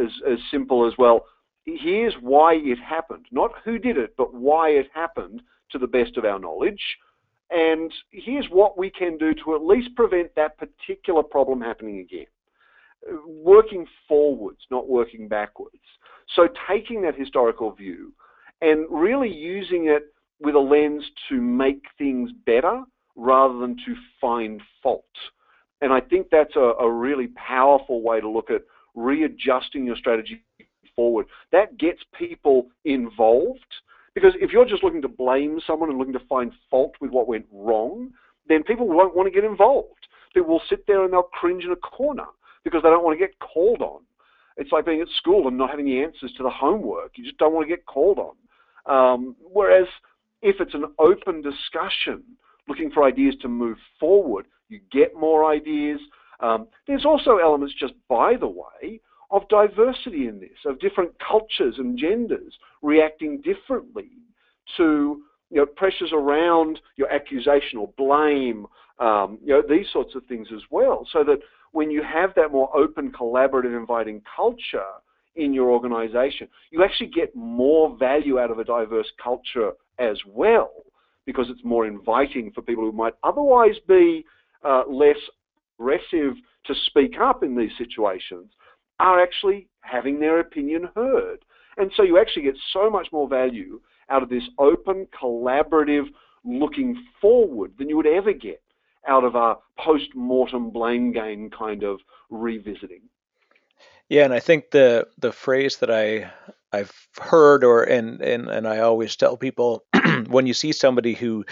as, 0.00 0.10
as 0.30 0.38
simple 0.50 0.86
as, 0.86 0.94
well, 0.98 1.26
here's 1.64 2.14
why 2.20 2.54
it 2.54 2.78
happened. 2.78 3.26
Not 3.30 3.52
who 3.64 3.78
did 3.78 3.96
it, 3.96 4.14
but 4.16 4.34
why 4.34 4.70
it 4.70 4.88
happened 4.94 5.42
to 5.70 5.78
the 5.78 5.86
best 5.86 6.16
of 6.16 6.24
our 6.24 6.38
knowledge. 6.38 6.82
And 7.50 7.92
here's 8.10 8.46
what 8.46 8.78
we 8.78 8.90
can 8.90 9.18
do 9.18 9.34
to 9.44 9.54
at 9.54 9.64
least 9.64 9.94
prevent 9.96 10.34
that 10.36 10.56
particular 10.58 11.22
problem 11.22 11.60
happening 11.60 11.98
again. 12.00 12.26
Working 13.26 13.86
forwards, 14.06 14.60
not 14.70 14.88
working 14.88 15.26
backwards. 15.26 15.76
So 16.36 16.48
taking 16.68 17.02
that 17.02 17.16
historical 17.16 17.72
view 17.72 18.12
and 18.60 18.86
really 18.90 19.32
using 19.32 19.88
it 19.88 20.14
with 20.40 20.54
a 20.54 20.58
lens 20.58 21.04
to 21.28 21.40
make 21.40 21.82
things 21.98 22.30
better 22.46 22.82
rather 23.16 23.58
than 23.58 23.76
to 23.76 23.94
find 24.20 24.60
fault. 24.82 25.04
And 25.80 25.92
I 25.92 26.00
think 26.00 26.28
that's 26.30 26.56
a, 26.56 26.74
a 26.80 26.90
really 26.90 27.28
powerful 27.28 28.02
way 28.02 28.20
to 28.20 28.28
look 28.28 28.50
at 28.50 28.62
readjusting 28.94 29.84
your 29.84 29.96
strategy 29.96 30.42
forward. 30.96 31.26
That 31.52 31.78
gets 31.78 32.00
people 32.18 32.68
involved 32.84 33.64
because 34.14 34.32
if 34.40 34.50
you're 34.52 34.66
just 34.66 34.82
looking 34.82 35.02
to 35.02 35.08
blame 35.08 35.60
someone 35.66 35.88
and 35.88 35.98
looking 35.98 36.12
to 36.14 36.26
find 36.28 36.52
fault 36.70 36.94
with 37.00 37.10
what 37.10 37.28
went 37.28 37.46
wrong, 37.52 38.10
then 38.48 38.62
people 38.64 38.88
won't 38.88 39.14
want 39.14 39.26
to 39.26 39.34
get 39.34 39.48
involved. 39.48 40.06
They 40.34 40.40
will 40.40 40.62
sit 40.68 40.86
there 40.86 41.04
and 41.04 41.12
they'll 41.12 41.22
cringe 41.22 41.64
in 41.64 41.72
a 41.72 41.76
corner 41.76 42.26
because 42.64 42.82
they 42.82 42.90
don't 42.90 43.04
want 43.04 43.18
to 43.18 43.26
get 43.26 43.38
called 43.38 43.80
on. 43.80 44.00
It's 44.56 44.72
like 44.72 44.84
being 44.84 45.00
at 45.00 45.08
school 45.16 45.48
and 45.48 45.56
not 45.56 45.70
having 45.70 45.86
the 45.86 46.02
answers 46.02 46.32
to 46.36 46.42
the 46.42 46.50
homework. 46.50 47.12
You 47.16 47.24
just 47.24 47.38
don't 47.38 47.54
want 47.54 47.68
to 47.68 47.74
get 47.74 47.86
called 47.86 48.18
on. 48.18 48.34
Um, 48.86 49.36
whereas 49.40 49.86
if 50.42 50.56
it's 50.60 50.74
an 50.74 50.86
open 50.98 51.42
discussion, 51.42 52.22
looking 52.68 52.90
for 52.90 53.04
ideas 53.04 53.34
to 53.42 53.48
move 53.48 53.78
forward, 53.98 54.46
you 54.68 54.80
get 54.92 55.14
more 55.14 55.50
ideas. 55.50 56.00
Um, 56.40 56.68
there's 56.86 57.04
also 57.04 57.38
elements, 57.38 57.74
just 57.78 57.94
by 58.08 58.34
the 58.36 58.48
way, 58.48 59.00
of 59.30 59.48
diversity 59.48 60.26
in 60.26 60.40
this, 60.40 60.58
of 60.66 60.80
different 60.80 61.12
cultures 61.26 61.76
and 61.78 61.98
genders 61.98 62.54
reacting 62.82 63.40
differently 63.42 64.10
to 64.76 65.22
you 65.50 65.56
know, 65.58 65.66
pressures 65.66 66.10
around 66.12 66.80
your 66.96 67.10
accusation 67.12 67.78
or 67.78 67.92
blame, 67.96 68.66
um, 68.98 69.38
you 69.42 69.52
know, 69.52 69.62
these 69.68 69.86
sorts 69.92 70.14
of 70.14 70.24
things 70.26 70.48
as 70.54 70.62
well. 70.70 71.06
So 71.12 71.24
that 71.24 71.38
when 71.72 71.90
you 71.90 72.02
have 72.02 72.30
that 72.36 72.52
more 72.52 72.74
open, 72.76 73.12
collaborative, 73.12 73.76
inviting 73.76 74.22
culture 74.34 74.82
in 75.36 75.52
your 75.52 75.70
organization, 75.70 76.48
you 76.70 76.82
actually 76.82 77.08
get 77.08 77.34
more 77.34 77.96
value 77.98 78.38
out 78.38 78.50
of 78.50 78.58
a 78.58 78.64
diverse 78.64 79.10
culture 79.22 79.72
as 79.98 80.16
well 80.26 80.70
because 81.26 81.46
it's 81.48 81.64
more 81.64 81.86
inviting 81.86 82.50
for 82.52 82.62
people 82.62 82.84
who 82.84 82.92
might 82.92 83.14
otherwise 83.22 83.76
be 83.86 84.24
uh, 84.64 84.82
less 84.88 85.16
aggressive 85.80 86.34
to 86.66 86.74
speak 86.86 87.14
up 87.20 87.42
in 87.42 87.56
these 87.56 87.70
situations 87.78 88.52
are 88.98 89.22
actually 89.22 89.68
having 89.80 90.20
their 90.20 90.40
opinion 90.40 90.88
heard. 90.94 91.38
And 91.76 91.90
so 91.96 92.02
you 92.02 92.18
actually 92.18 92.42
get 92.42 92.56
so 92.72 92.90
much 92.90 93.08
more 93.12 93.28
value 93.28 93.80
out 94.10 94.22
of 94.22 94.28
this 94.28 94.42
open, 94.58 95.06
collaborative, 95.18 96.06
looking 96.44 97.02
forward 97.20 97.72
than 97.78 97.88
you 97.88 97.96
would 97.96 98.06
ever 98.06 98.32
get 98.32 98.62
out 99.08 99.24
of 99.24 99.34
a 99.34 99.56
post-mortem 99.78 100.70
blame 100.70 101.12
game 101.12 101.50
kind 101.50 101.82
of 101.82 102.00
revisiting. 102.28 103.02
Yeah, 104.08 104.24
and 104.24 104.34
I 104.34 104.40
think 104.40 104.72
the 104.72 105.06
the 105.18 105.32
phrase 105.32 105.76
that 105.78 105.90
I 105.90 106.32
I've 106.72 106.92
heard 107.18 107.62
or 107.62 107.84
and 107.84 108.20
and 108.20 108.48
and 108.48 108.66
I 108.66 108.80
always 108.80 109.14
tell 109.14 109.36
people 109.36 109.84
when 110.26 110.46
you 110.46 110.54
see 110.54 110.72
somebody 110.72 111.14
who 111.14 111.44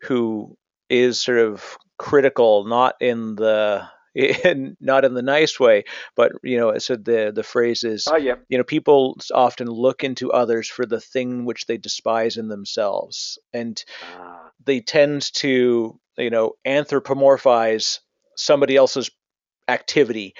who 0.00 0.56
is 0.88 1.20
sort 1.20 1.38
of 1.38 1.76
critical, 1.98 2.64
not 2.64 2.94
in 3.00 3.36
the 3.36 3.88
in, 4.16 4.76
not 4.80 5.04
in 5.04 5.12
the 5.12 5.22
nice 5.22 5.60
way, 5.60 5.84
but 6.14 6.32
you 6.42 6.56
know, 6.56 6.78
so 6.78 6.96
the 6.96 7.32
the 7.34 7.42
phrase 7.42 7.84
is, 7.84 8.08
oh, 8.10 8.16
yeah. 8.16 8.36
you 8.48 8.56
know, 8.56 8.64
people 8.64 9.18
often 9.34 9.68
look 9.68 10.04
into 10.04 10.32
others 10.32 10.68
for 10.68 10.86
the 10.86 11.00
thing 11.00 11.44
which 11.44 11.66
they 11.66 11.76
despise 11.76 12.38
in 12.38 12.48
themselves, 12.48 13.38
and 13.52 13.84
ah. 14.16 14.50
they 14.64 14.80
tend 14.80 15.30
to, 15.34 16.00
you 16.16 16.30
know, 16.30 16.52
anthropomorphize 16.66 17.98
somebody 18.36 18.76
else's 18.76 19.10
activity 19.68 20.34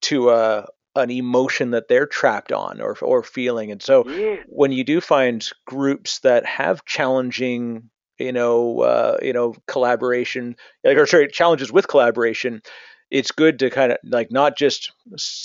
to 0.00 0.30
a 0.30 0.66
an 0.96 1.10
emotion 1.10 1.70
that 1.72 1.86
they're 1.88 2.06
trapped 2.06 2.50
on 2.50 2.80
or 2.80 2.96
or 3.02 3.22
feeling. 3.22 3.70
And 3.70 3.82
so 3.82 4.08
yeah. 4.08 4.36
when 4.46 4.72
you 4.72 4.84
do 4.84 5.02
find 5.02 5.46
groups 5.66 6.20
that 6.20 6.46
have 6.46 6.84
challenging 6.86 7.90
you 8.18 8.32
know, 8.32 8.80
uh, 8.80 9.18
you 9.22 9.32
know, 9.32 9.54
collaboration, 9.66 10.56
or 10.84 11.06
sorry, 11.06 11.28
challenges 11.28 11.72
with 11.72 11.88
collaboration, 11.88 12.62
it's 13.10 13.30
good 13.32 13.58
to 13.58 13.70
kind 13.70 13.92
of 13.92 13.98
like 14.04 14.30
not 14.30 14.56
just 14.56 14.92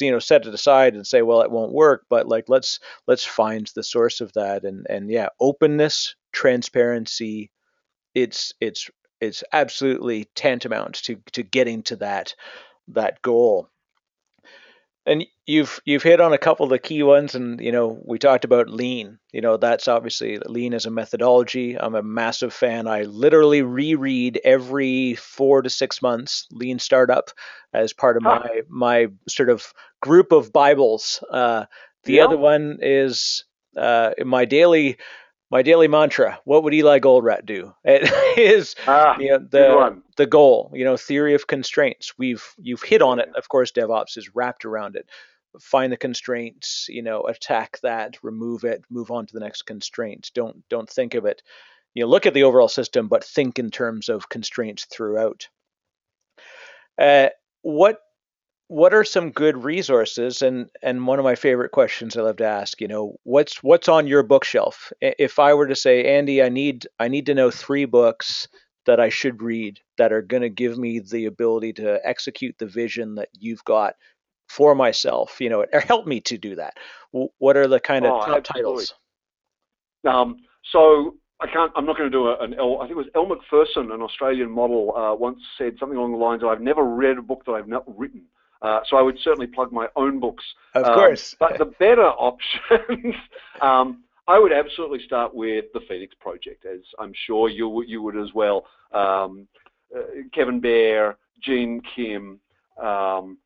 you 0.02 0.12
know 0.12 0.20
set 0.20 0.46
it 0.46 0.54
aside 0.54 0.96
and 0.96 1.08
say 1.08 1.22
well 1.22 1.42
it 1.42 1.52
won't 1.52 1.72
work 1.72 2.06
but 2.10 2.28
like 2.28 2.46
let's 2.48 2.80
let's 3.08 3.26
find 3.26 3.72
the 3.76 3.84
source 3.84 4.22
of 4.22 4.34
that 4.34 4.64
and 4.64 4.86
and 4.90 5.10
yeah 5.10 5.30
openness 5.40 6.16
transparency 6.34 7.50
it's 8.14 8.54
it's 8.60 8.90
it's 9.22 9.44
absolutely 9.54 10.26
tantamount 10.36 10.96
to 10.96 11.18
to 11.32 11.44
getting 11.44 11.82
to 11.84 11.96
that 11.96 12.36
that 12.90 13.22
goal 13.22 13.70
and 15.06 15.26
you've 15.46 15.80
you've 15.86 16.04
hit 16.04 16.22
on 16.22 16.34
a 16.34 16.38
couple 16.38 16.64
of 16.64 16.70
the 16.70 16.80
key 16.80 17.04
ones, 17.04 17.36
and 17.36 17.60
you 17.60 17.72
know 17.72 18.02
we 18.06 18.18
talked 18.18 18.46
about 18.46 18.70
lean. 18.70 19.20
You 19.32 19.42
know 19.42 19.58
that's 19.58 19.88
obviously 19.88 20.38
lean 20.38 20.74
as 20.74 20.86
a 20.86 20.92
methodology. 20.92 21.78
I'm 21.78 21.96
a 21.96 22.04
massive 22.04 22.54
fan. 22.54 22.88
I 22.88 23.04
literally 23.04 23.62
reread 23.62 24.40
every 24.44 25.16
four 25.16 25.62
to 25.62 25.70
six 25.70 26.02
months 26.02 26.48
Lean 26.52 26.80
Startup 26.80 27.30
as 27.74 27.94
part 27.94 28.18
of 28.18 28.24
my 28.24 28.62
my 28.70 29.08
sort 29.28 29.50
of 29.50 29.74
group 30.02 30.32
of 30.32 30.54
Bibles. 30.54 31.24
Uh, 31.30 31.66
the 32.06 32.14
yeah. 32.14 32.26
other 32.26 32.38
one 32.38 32.80
is 32.82 33.44
uh, 33.78 34.12
my 34.24 34.46
daily 34.46 34.98
my 35.54 35.62
daily 35.62 35.88
mantra. 35.88 36.40
What 36.46 36.64
would 36.64 36.74
Eli 36.74 36.98
Goldratt 36.98 37.46
do? 37.46 37.76
It 37.86 38.40
is 38.40 38.76
ah, 38.88 39.16
you 39.20 39.30
know, 39.30 39.38
the 39.38 40.02
the 40.18 40.26
goal. 40.26 40.72
You 40.74 40.84
know, 40.84 40.98
theory 40.98 41.36
of 41.36 41.46
constraints. 41.46 42.18
We've 42.18 42.44
you've 42.58 42.82
hit 42.82 43.04
on 43.04 43.20
it. 43.20 43.30
Of 43.36 43.48
course, 43.50 43.72
DevOps 43.72 44.18
is 44.18 44.34
wrapped 44.34 44.66
around 44.66 44.96
it. 44.96 45.08
Find 45.62 45.94
the 45.94 45.98
constraints. 45.98 46.88
You 46.90 47.04
know, 47.04 47.22
attack 47.22 47.80
that, 47.84 48.18
remove 48.24 48.64
it, 48.64 48.84
move 48.90 49.12
on 49.12 49.28
to 49.28 49.34
the 49.34 49.40
next 49.40 49.62
constraint. 49.68 50.32
Don't 50.34 50.68
don't 50.70 50.90
think 50.90 51.14
of 51.14 51.26
it. 51.26 51.44
You 51.94 52.04
know, 52.04 52.10
look 52.10 52.26
at 52.26 52.34
the 52.34 52.44
overall 52.44 52.68
system, 52.68 53.08
but 53.08 53.24
think 53.24 53.60
in 53.60 53.70
terms 53.70 54.10
of 54.10 54.30
constraints 54.30 54.86
throughout. 54.86 55.48
Uh, 56.98 57.30
what 57.62 58.00
what 58.74 58.92
are 58.92 59.04
some 59.04 59.30
good 59.30 59.64
resources 59.64 60.42
and 60.42 60.68
and 60.82 61.06
one 61.06 61.20
of 61.20 61.24
my 61.24 61.36
favorite 61.36 61.72
questions 61.72 62.18
i 62.18 62.22
love 62.22 62.38
to 62.38 62.44
ask 62.44 62.82
you 62.82 62.88
know 62.88 63.16
what's 63.22 63.62
what's 63.62 63.88
on 63.88 64.08
your 64.08 64.24
bookshelf 64.24 64.92
if 65.00 65.38
i 65.38 65.54
were 65.54 65.68
to 65.68 65.76
say 65.76 66.06
andi 66.06 66.44
i 66.44 66.50
need 66.50 66.88
i 67.00 67.08
need 67.08 67.28
to 67.28 67.36
know 67.36 67.52
three 67.52 67.86
books 67.86 68.48
that 68.88 69.00
i 69.00 69.10
should 69.10 69.44
read 69.44 69.80
that 70.00 70.12
are 70.12 70.24
going 70.24 70.42
to 70.42 70.50
give 70.50 70.76
me 70.80 71.00
the 71.00 71.26
ability 71.26 71.72
to 71.72 72.00
execute 72.04 72.56
the 72.58 72.66
vision 72.66 73.14
that 73.14 73.30
you've 73.34 73.64
got 73.64 73.94
for 74.50 74.74
myself 74.74 75.40
you 75.40 75.50
know 75.50 75.64
or 75.72 75.80
help 75.82 76.08
me 76.08 76.20
to 76.20 76.36
do 76.36 76.56
that 76.56 76.74
what 77.38 77.56
are 77.56 77.68
the 77.68 77.80
kind 77.80 78.08
of 78.08 78.24
oh, 78.28 78.40
titles 78.40 78.96
um, 80.06 80.36
so 80.72 81.16
I 81.40 81.48
can't. 81.48 81.72
I'm 81.78 81.86
not 81.86 81.98
going 81.98 82.12
to 82.12 82.18
do 82.18 82.28
an 82.28 82.54
I 82.54 82.88
think 82.88 82.92
it 82.92 82.96
was 82.96 83.08
Elle 83.16 83.28
Macpherson, 83.28 83.92
an 83.92 84.02
Australian 84.02 84.52
model, 84.52 84.94
uh, 84.96 85.16
once 85.16 85.40
said 85.58 85.76
something 85.80 85.98
along 85.98 86.12
the 86.12 86.18
lines 86.18 86.44
of, 86.44 86.50
"I've 86.50 86.62
never 86.62 86.84
read 86.84 87.18
a 87.18 87.22
book 87.22 87.44
that 87.46 87.54
I've 87.54 87.70
not 87.70 87.84
written." 87.98 88.26
Uh, 88.64 88.80
so 88.90 88.96
I 88.96 89.02
would 89.02 89.20
certainly 89.20 89.48
plug 89.48 89.72
my 89.74 89.88
own 89.98 90.20
books. 90.20 90.44
Of 90.74 90.86
um, 90.86 90.94
course. 90.96 91.36
But 91.38 91.58
the 91.58 91.66
better 91.66 92.08
options, 92.08 93.14
um, 93.62 94.04
I 94.28 94.40
would 94.40 94.54
absolutely 94.54 95.04
start 95.06 95.36
with 95.36 95.66
the 95.74 95.82
Phoenix 95.88 96.16
Project, 96.20 96.66
as 96.66 96.80
I'm 96.98 97.14
sure 97.28 97.50
you 97.50 97.84
you 97.84 98.02
would 98.02 98.18
as 98.18 98.34
well. 98.34 98.66
Um, 98.94 99.48
uh, 99.96 100.00
Kevin 100.34 100.62
Behr, 100.62 101.16
Gene 101.42 101.82
Kim. 101.96 102.40
Um, 102.82 103.38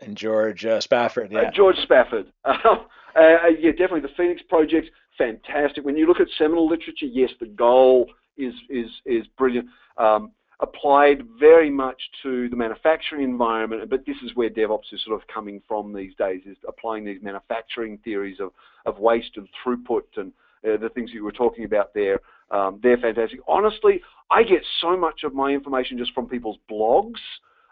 and 0.00 0.16
George 0.16 0.64
uh, 0.64 0.80
Spafford, 0.80 1.30
yeah. 1.30 1.42
Uh, 1.42 1.50
George 1.50 1.76
Spafford. 1.82 2.26
Uh, 3.16 3.46
yeah, 3.60 3.70
definitely 3.70 4.00
the 4.00 4.08
Phoenix 4.16 4.42
Project, 4.48 4.90
fantastic. 5.16 5.84
When 5.84 5.96
you 5.96 6.08
look 6.08 6.18
at 6.18 6.26
seminal 6.36 6.66
literature, 6.66 7.06
yes, 7.06 7.30
the 7.38 7.46
goal 7.46 8.10
is 8.36 8.52
is 8.68 8.90
is 9.06 9.24
brilliant. 9.38 9.68
Um, 9.98 10.32
applied 10.60 11.24
very 11.38 11.70
much 11.70 12.00
to 12.22 12.48
the 12.48 12.56
manufacturing 12.56 13.24
environment, 13.24 13.88
but 13.90 14.06
this 14.06 14.16
is 14.24 14.34
where 14.34 14.50
DevOps 14.50 14.92
is 14.92 15.02
sort 15.04 15.20
of 15.20 15.26
coming 15.28 15.60
from 15.66 15.92
these 15.92 16.14
days, 16.16 16.42
is 16.46 16.56
applying 16.68 17.04
these 17.04 17.22
manufacturing 17.22 17.98
theories 18.04 18.38
of, 18.40 18.50
of 18.86 18.98
waste 18.98 19.36
and 19.36 19.48
throughput 19.64 20.02
and 20.16 20.32
uh, 20.66 20.76
the 20.78 20.88
things 20.90 21.10
you 21.12 21.24
were 21.24 21.32
talking 21.32 21.64
about 21.64 21.92
there. 21.92 22.20
Um, 22.50 22.78
they're 22.82 22.96
fantastic. 22.96 23.40
Honestly, 23.48 24.00
I 24.30 24.42
get 24.42 24.62
so 24.80 24.96
much 24.96 25.24
of 25.24 25.34
my 25.34 25.50
information 25.50 25.98
just 25.98 26.12
from 26.12 26.28
people's 26.28 26.58
blogs. 26.70 27.20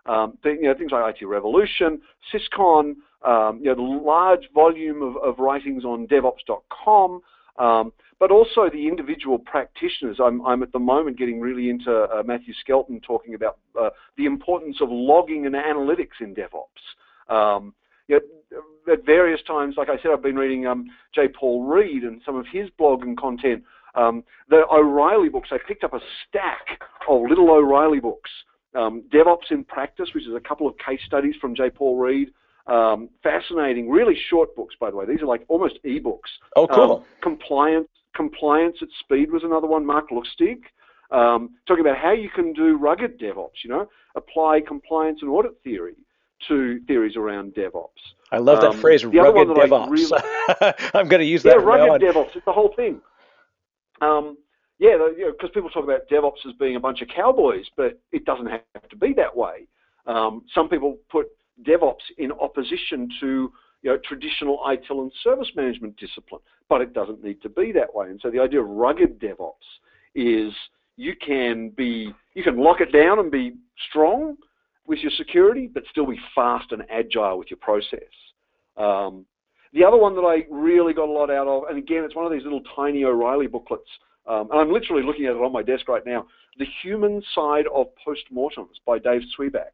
Um, 0.04 0.36
you 0.44 0.62
know, 0.62 0.74
things 0.74 0.90
like 0.90 1.14
IT 1.22 1.24
Revolution, 1.24 2.00
Syscon, 2.32 2.96
um, 3.24 3.60
you 3.62 3.66
know, 3.66 3.76
the 3.76 4.04
large 4.04 4.50
volume 4.52 5.00
of, 5.00 5.16
of 5.18 5.38
writings 5.38 5.84
on 5.84 6.08
DevOps.com. 6.08 7.20
um, 7.58 7.92
but 8.18 8.30
also 8.30 8.70
the 8.72 8.86
individual 8.86 9.38
practitioners. 9.38 10.18
I'm, 10.22 10.44
I'm 10.46 10.62
at 10.62 10.72
the 10.72 10.78
moment 10.78 11.18
getting 11.18 11.40
really 11.40 11.70
into 11.70 11.92
uh, 11.92 12.22
Matthew 12.24 12.54
Skelton 12.60 13.00
talking 13.00 13.34
about 13.34 13.58
uh, 13.80 13.90
the 14.16 14.26
importance 14.26 14.76
of 14.80 14.88
logging 14.90 15.46
and 15.46 15.54
analytics 15.54 16.20
in 16.20 16.34
DevOps. 16.34 17.34
Um, 17.34 17.74
you 18.08 18.20
know, 18.52 18.92
at 18.92 19.04
various 19.04 19.40
times, 19.46 19.74
like 19.76 19.88
I 19.88 19.96
said, 19.96 20.10
I've 20.12 20.22
been 20.22 20.36
reading 20.36 20.66
um, 20.66 20.86
J. 21.14 21.28
Paul 21.28 21.64
Reed 21.64 22.02
and 22.02 22.20
some 22.24 22.36
of 22.36 22.46
his 22.52 22.68
blog 22.78 23.02
and 23.02 23.16
content. 23.18 23.64
Um, 23.94 24.24
the 24.48 24.62
O'Reilly 24.70 25.28
books, 25.28 25.50
I 25.52 25.58
picked 25.66 25.84
up 25.84 25.92
a 25.92 26.00
stack 26.28 26.80
of 27.08 27.22
little 27.28 27.50
O'Reilly 27.50 28.00
books. 28.00 28.30
Um, 28.74 29.02
DevOps 29.12 29.50
in 29.50 29.64
Practice, 29.64 30.08
which 30.14 30.26
is 30.26 30.34
a 30.34 30.40
couple 30.40 30.66
of 30.66 30.74
case 30.78 31.00
studies 31.06 31.34
from 31.40 31.54
J. 31.54 31.70
Paul 31.70 31.98
Reed. 31.98 32.30
Um, 32.66 33.08
fascinating, 33.22 33.90
really 33.90 34.16
short 34.30 34.54
books, 34.54 34.74
by 34.78 34.90
the 34.90 34.96
way. 34.96 35.04
These 35.06 35.20
are 35.22 35.26
like 35.26 35.44
almost 35.48 35.78
e-books. 35.84 36.30
Oh, 36.56 36.66
cool. 36.68 36.92
Um, 36.98 37.04
compliance, 37.20 37.88
compliance 38.14 38.76
at 38.82 38.88
speed 39.00 39.30
was 39.32 39.42
another 39.44 39.66
one. 39.66 39.84
Mark 39.84 40.10
Lustig. 40.10 40.60
Um, 41.10 41.50
talking 41.68 41.84
about 41.84 41.98
how 41.98 42.12
you 42.12 42.30
can 42.30 42.52
do 42.54 42.76
rugged 42.78 43.18
DevOps, 43.20 43.64
you 43.64 43.70
know, 43.70 43.88
apply 44.16 44.60
compliance 44.66 45.18
and 45.22 45.30
audit 45.30 45.52
theory 45.62 45.94
to 46.48 46.80
theories 46.86 47.16
around 47.16 47.52
DevOps. 47.54 47.88
I 48.30 48.38
love 48.38 48.60
that 48.62 48.70
Um, 48.70 48.80
phrase, 48.80 49.04
rugged 49.04 49.48
that 49.48 49.56
DevOps. 49.56 49.90
really- 49.90 50.74
I'm 50.94 51.08
going 51.08 51.20
to 51.20 51.26
use 51.26 51.44
Yeah, 51.44 51.54
that 51.54 51.58
now 51.60 51.64
rugged 51.66 51.90
on. 51.90 52.00
DevOps. 52.00 52.34
It's 52.36 52.44
the 52.46 52.52
whole 52.52 52.72
thing. 52.74 53.00
Um, 54.00 54.38
yeah, 54.78 54.96
because 54.96 55.16
you 55.18 55.26
know, 55.26 55.48
people 55.52 55.70
talk 55.70 55.84
about 55.84 56.08
DevOps 56.08 56.46
as 56.48 56.54
being 56.58 56.76
a 56.76 56.80
bunch 56.80 57.02
of 57.02 57.08
cowboys, 57.08 57.66
but 57.76 58.00
it 58.10 58.24
doesn't 58.24 58.46
have 58.46 58.88
to 58.88 58.96
be 58.96 59.12
that 59.14 59.36
way. 59.36 59.66
Um, 60.06 60.42
some 60.54 60.68
people 60.68 60.96
put 61.10 61.26
DevOps 61.64 62.02
in 62.18 62.32
opposition 62.32 63.08
to 63.20 63.52
you 63.82 63.90
know, 63.90 63.98
traditional 64.04 64.58
ITIL 64.58 65.02
and 65.02 65.12
service 65.24 65.48
management 65.56 65.96
discipline, 65.96 66.40
but 66.68 66.80
it 66.80 66.94
doesn't 66.94 67.22
need 67.22 67.42
to 67.42 67.48
be 67.48 67.72
that 67.72 67.92
way. 67.92 68.08
And 68.08 68.20
so 68.22 68.30
the 68.30 68.40
idea 68.40 68.60
of 68.60 68.68
rugged 68.68 69.20
DevOps 69.20 69.52
is 70.14 70.52
you 70.96 71.14
can 71.16 71.70
be, 71.70 72.12
you 72.34 72.42
can 72.42 72.58
lock 72.58 72.80
it 72.80 72.92
down 72.92 73.18
and 73.18 73.30
be 73.30 73.54
strong 73.88 74.36
with 74.86 75.00
your 75.00 75.10
security, 75.16 75.68
but 75.72 75.82
still 75.90 76.06
be 76.06 76.18
fast 76.34 76.70
and 76.70 76.82
agile 76.90 77.38
with 77.38 77.50
your 77.50 77.58
process. 77.58 78.00
Um, 78.76 79.24
the 79.72 79.84
other 79.84 79.96
one 79.96 80.14
that 80.14 80.22
I 80.22 80.46
really 80.50 80.92
got 80.92 81.08
a 81.08 81.12
lot 81.12 81.30
out 81.30 81.48
of, 81.48 81.64
and 81.68 81.78
again, 81.78 82.04
it's 82.04 82.14
one 82.14 82.26
of 82.26 82.32
these 82.32 82.42
little 82.42 82.62
tiny 82.76 83.04
O'Reilly 83.04 83.46
booklets, 83.46 83.88
um, 84.26 84.48
and 84.50 84.60
I'm 84.60 84.72
literally 84.72 85.02
looking 85.02 85.26
at 85.26 85.32
it 85.32 85.38
on 85.38 85.52
my 85.52 85.62
desk 85.62 85.88
right 85.88 86.04
now. 86.04 86.26
The 86.58 86.66
Human 86.82 87.22
Side 87.34 87.64
of 87.74 87.86
Postmortems 88.06 88.78
by 88.86 88.98
Dave 88.98 89.22
Zwieback. 89.36 89.72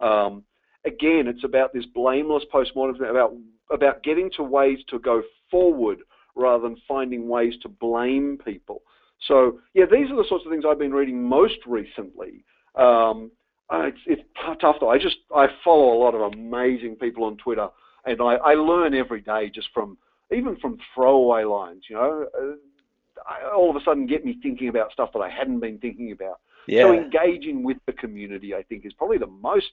Um, 0.00 0.42
again, 0.84 1.26
it's 1.26 1.44
about 1.44 1.72
this 1.72 1.86
blameless 1.86 2.44
postmortem, 2.50 3.02
about 3.02 3.34
about 3.70 4.02
getting 4.02 4.30
to 4.36 4.42
ways 4.42 4.78
to 4.88 4.98
go 4.98 5.22
forward 5.50 5.98
rather 6.36 6.62
than 6.62 6.76
finding 6.86 7.28
ways 7.28 7.54
to 7.62 7.68
blame 7.68 8.38
people. 8.44 8.82
So 9.26 9.60
yeah, 9.72 9.84
these 9.90 10.10
are 10.10 10.16
the 10.16 10.26
sorts 10.28 10.44
of 10.44 10.52
things 10.52 10.64
I've 10.68 10.78
been 10.78 10.92
reading 10.92 11.22
most 11.22 11.58
recently. 11.66 12.44
Um, 12.74 13.30
uh, 13.70 13.84
it's, 13.86 13.98
it's 14.06 14.22
tough 14.60 14.76
though. 14.80 14.90
I 14.90 14.98
just 14.98 15.16
I 15.34 15.46
follow 15.62 15.94
a 15.94 16.00
lot 16.02 16.14
of 16.14 16.32
amazing 16.32 16.96
people 16.96 17.24
on 17.24 17.36
Twitter, 17.38 17.68
and 18.04 18.20
I, 18.20 18.34
I 18.34 18.54
learn 18.54 18.94
every 18.94 19.20
day 19.20 19.50
just 19.54 19.68
from 19.72 19.96
even 20.32 20.56
from 20.56 20.78
throwaway 20.94 21.44
lines. 21.44 21.84
You 21.88 21.96
know, 21.96 22.26
uh, 22.38 23.20
I, 23.26 23.50
all 23.50 23.70
of 23.70 23.76
a 23.76 23.84
sudden 23.84 24.06
get 24.06 24.24
me 24.24 24.38
thinking 24.42 24.68
about 24.68 24.92
stuff 24.92 25.10
that 25.14 25.20
I 25.20 25.30
hadn't 25.30 25.60
been 25.60 25.78
thinking 25.78 26.12
about. 26.12 26.40
Yeah. 26.66 26.82
So 26.82 26.94
engaging 26.94 27.62
with 27.62 27.76
the 27.86 27.92
community, 27.92 28.54
I 28.54 28.62
think, 28.62 28.84
is 28.84 28.92
probably 28.92 29.18
the 29.18 29.26
most 29.26 29.70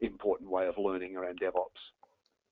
important 0.00 0.50
way 0.50 0.66
of 0.66 0.78
learning 0.78 1.16
around 1.16 1.40
DevOps. 1.40 1.92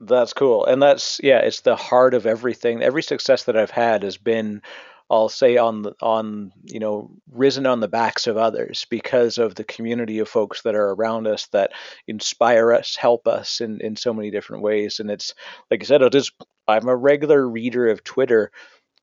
That's 0.00 0.32
cool. 0.32 0.64
And 0.64 0.80
that's 0.80 1.20
yeah, 1.22 1.38
it's 1.38 1.62
the 1.62 1.76
heart 1.76 2.14
of 2.14 2.26
everything. 2.26 2.82
Every 2.82 3.02
success 3.02 3.44
that 3.44 3.56
I've 3.56 3.70
had 3.70 4.04
has 4.04 4.16
been 4.16 4.62
I'll 5.10 5.30
say 5.30 5.56
on 5.56 5.82
the, 5.82 5.94
on 6.02 6.52
you 6.64 6.80
know 6.80 7.10
risen 7.32 7.66
on 7.66 7.80
the 7.80 7.88
backs 7.88 8.26
of 8.26 8.36
others 8.36 8.86
because 8.90 9.38
of 9.38 9.54
the 9.54 9.64
community 9.64 10.18
of 10.18 10.28
folks 10.28 10.62
that 10.62 10.74
are 10.74 10.90
around 10.90 11.26
us 11.26 11.46
that 11.48 11.72
inspire 12.06 12.72
us, 12.72 12.94
help 12.94 13.26
us 13.26 13.60
in 13.60 13.80
in 13.80 13.96
so 13.96 14.12
many 14.12 14.30
different 14.30 14.62
ways. 14.62 15.00
And 15.00 15.10
it's 15.10 15.34
like 15.70 15.82
I 15.82 15.86
said, 15.86 16.02
it 16.02 16.14
is 16.14 16.30
I'm 16.68 16.88
a 16.88 16.96
regular 16.96 17.48
reader 17.48 17.88
of 17.88 18.04
Twitter 18.04 18.52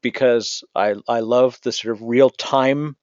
because 0.02 0.64
I 0.76 0.96
I 1.08 1.22
love 1.22 1.60
the 1.64 1.72
sort 1.72 1.96
of 1.96 2.04
real 2.04 2.30
time 2.30 2.96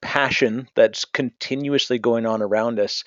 passion 0.00 0.68
that's 0.76 1.04
continuously 1.04 1.98
going 1.98 2.26
on 2.26 2.42
around 2.42 2.78
us 2.78 3.02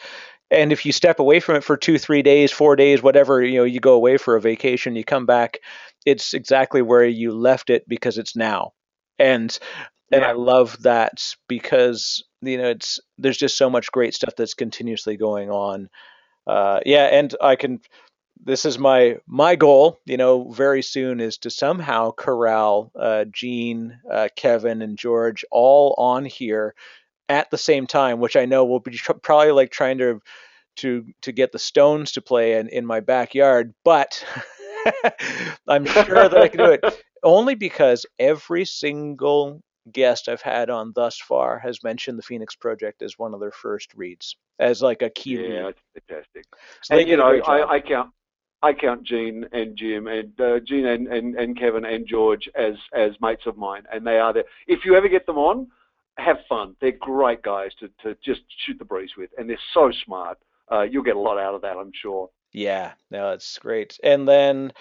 and 0.52 0.72
if 0.72 0.86
you 0.86 0.92
step 0.92 1.20
away 1.20 1.40
from 1.40 1.56
it 1.56 1.64
for 1.64 1.78
two 1.78 1.98
three 1.98 2.22
days 2.22 2.52
four 2.52 2.76
days 2.76 3.02
whatever 3.04 3.44
you 3.44 3.60
know 3.60 3.64
you 3.64 3.80
go 3.80 3.94
away 3.94 4.18
for 4.18 4.36
a 4.36 4.42
vacation 4.42 4.96
you 4.96 5.04
come 5.04 5.26
back 5.26 5.60
it's 6.06 6.34
exactly 6.34 6.82
where 6.82 7.06
you 7.06 7.32
left 7.32 7.70
it 7.70 7.88
because 7.88 8.18
it's 8.18 8.36
now. 8.36 8.74
And 9.18 9.58
and 10.12 10.26
i 10.26 10.32
love 10.32 10.82
that 10.82 11.22
because 11.48 12.24
you 12.42 12.58
know 12.58 12.70
it's 12.70 13.00
there's 13.20 13.38
just 13.38 13.58
so 13.58 13.70
much 13.70 13.92
great 13.92 14.16
stuff 14.16 14.34
that's 14.36 14.56
continuously 14.56 15.18
going 15.18 15.52
on. 15.52 15.90
Uh, 16.48 16.80
yeah 16.86 17.06
and 17.06 17.36
i 17.42 17.56
can 17.56 17.80
this 18.44 18.66
is 18.66 18.80
my 18.80 19.18
my 19.28 19.56
goal 19.56 20.00
you 20.06 20.18
know 20.18 20.50
very 20.50 20.82
soon 20.82 21.20
is 21.20 21.38
to 21.38 21.50
somehow 21.52 22.10
corral 22.12 22.92
uh, 23.00 23.26
gene 23.26 24.00
uh, 24.12 24.30
kevin 24.36 24.82
and 24.82 24.98
george 24.98 25.46
all 25.52 25.94
on 26.00 26.26
here 26.26 26.74
at 27.30 27.50
the 27.52 27.58
same 27.58 27.88
time 27.88 28.20
which 28.20 28.36
i 28.36 28.46
know 28.46 28.66
will 28.66 28.80
be 28.80 28.92
tr- 28.92 29.14
probably 29.14 29.52
like 29.52 29.72
trying 29.72 29.98
to 29.98 30.20
to 30.76 31.06
to 31.22 31.32
get 31.32 31.52
the 31.52 31.60
stones 31.60 32.12
to 32.12 32.22
play 32.22 32.58
in 32.58 32.68
in 32.70 32.86
my 32.86 33.00
backyard 33.00 33.74
but 33.84 34.24
i'm 35.68 35.86
sure 35.86 36.28
that 36.28 36.38
i 36.38 36.48
can 36.48 36.60
do 36.60 36.72
it 36.72 36.84
only 37.24 37.56
because 37.56 38.06
every 38.18 38.66
single 38.66 39.62
guest 39.92 40.28
i've 40.28 40.42
had 40.42 40.70
on 40.70 40.92
thus 40.96 41.18
far 41.18 41.60
has 41.60 41.84
mentioned 41.84 42.18
the 42.18 42.24
phoenix 42.24 42.56
project 42.56 43.02
as 43.02 43.18
one 43.18 43.34
of 43.34 43.40
their 43.40 43.52
first 43.52 43.94
reads 43.96 44.36
as 44.60 44.82
like 44.82 45.02
a 45.02 45.10
key 45.10 45.36
Yeah, 45.38 45.42
read 45.42 45.66
it's 45.70 45.80
fantastic. 46.08 46.46
so 46.82 46.98
and 46.98 47.08
you 47.08 47.18
know. 47.18 47.42
I, 47.42 47.76
I 47.76 47.80
count 47.80 48.12
I 48.62 48.74
count 48.74 49.04
Gene 49.04 49.48
and 49.54 49.78
Jim 49.78 50.08
and 50.08 50.40
uh, 50.40 50.60
Gene 50.60 50.86
and, 50.86 51.08
and, 51.08 51.36
and 51.36 51.58
Kevin 51.58 51.86
and 51.86 52.06
George 52.06 52.50
as 52.56 52.76
as 52.94 53.12
mates 53.22 53.44
of 53.46 53.58
mine, 53.58 53.84
and 53.92 54.06
they 54.06 54.20
are 54.20 54.34
there. 54.34 54.44
If 54.68 54.84
you 54.84 54.96
ever 54.96 55.08
get 55.08 55.26
them 55.26 55.38
on, 55.38 55.68
have 56.18 56.38
fun. 56.48 56.76
They're 56.82 56.92
great 56.92 57.42
guys 57.42 57.72
to, 57.80 57.90
to 58.04 58.18
just 58.24 58.42
shoot 58.66 58.78
the 58.80 58.86
breeze 58.86 59.12
with, 59.18 59.30
and 59.38 59.50
they're 59.50 59.58
so 59.74 59.92
smart. 60.06 60.38
Uh, 60.72 60.82
you'll 60.82 61.04
get 61.04 61.16
a 61.16 61.20
lot 61.20 61.40
out 61.40 61.56
of 61.56 61.62
that, 61.62 61.78
I'm 61.78 61.92
sure. 61.94 62.30
Yeah, 62.52 62.94
no, 63.12 63.32
it's 63.32 63.58
great. 63.60 64.00
And 64.04 64.28
then, 64.28 64.74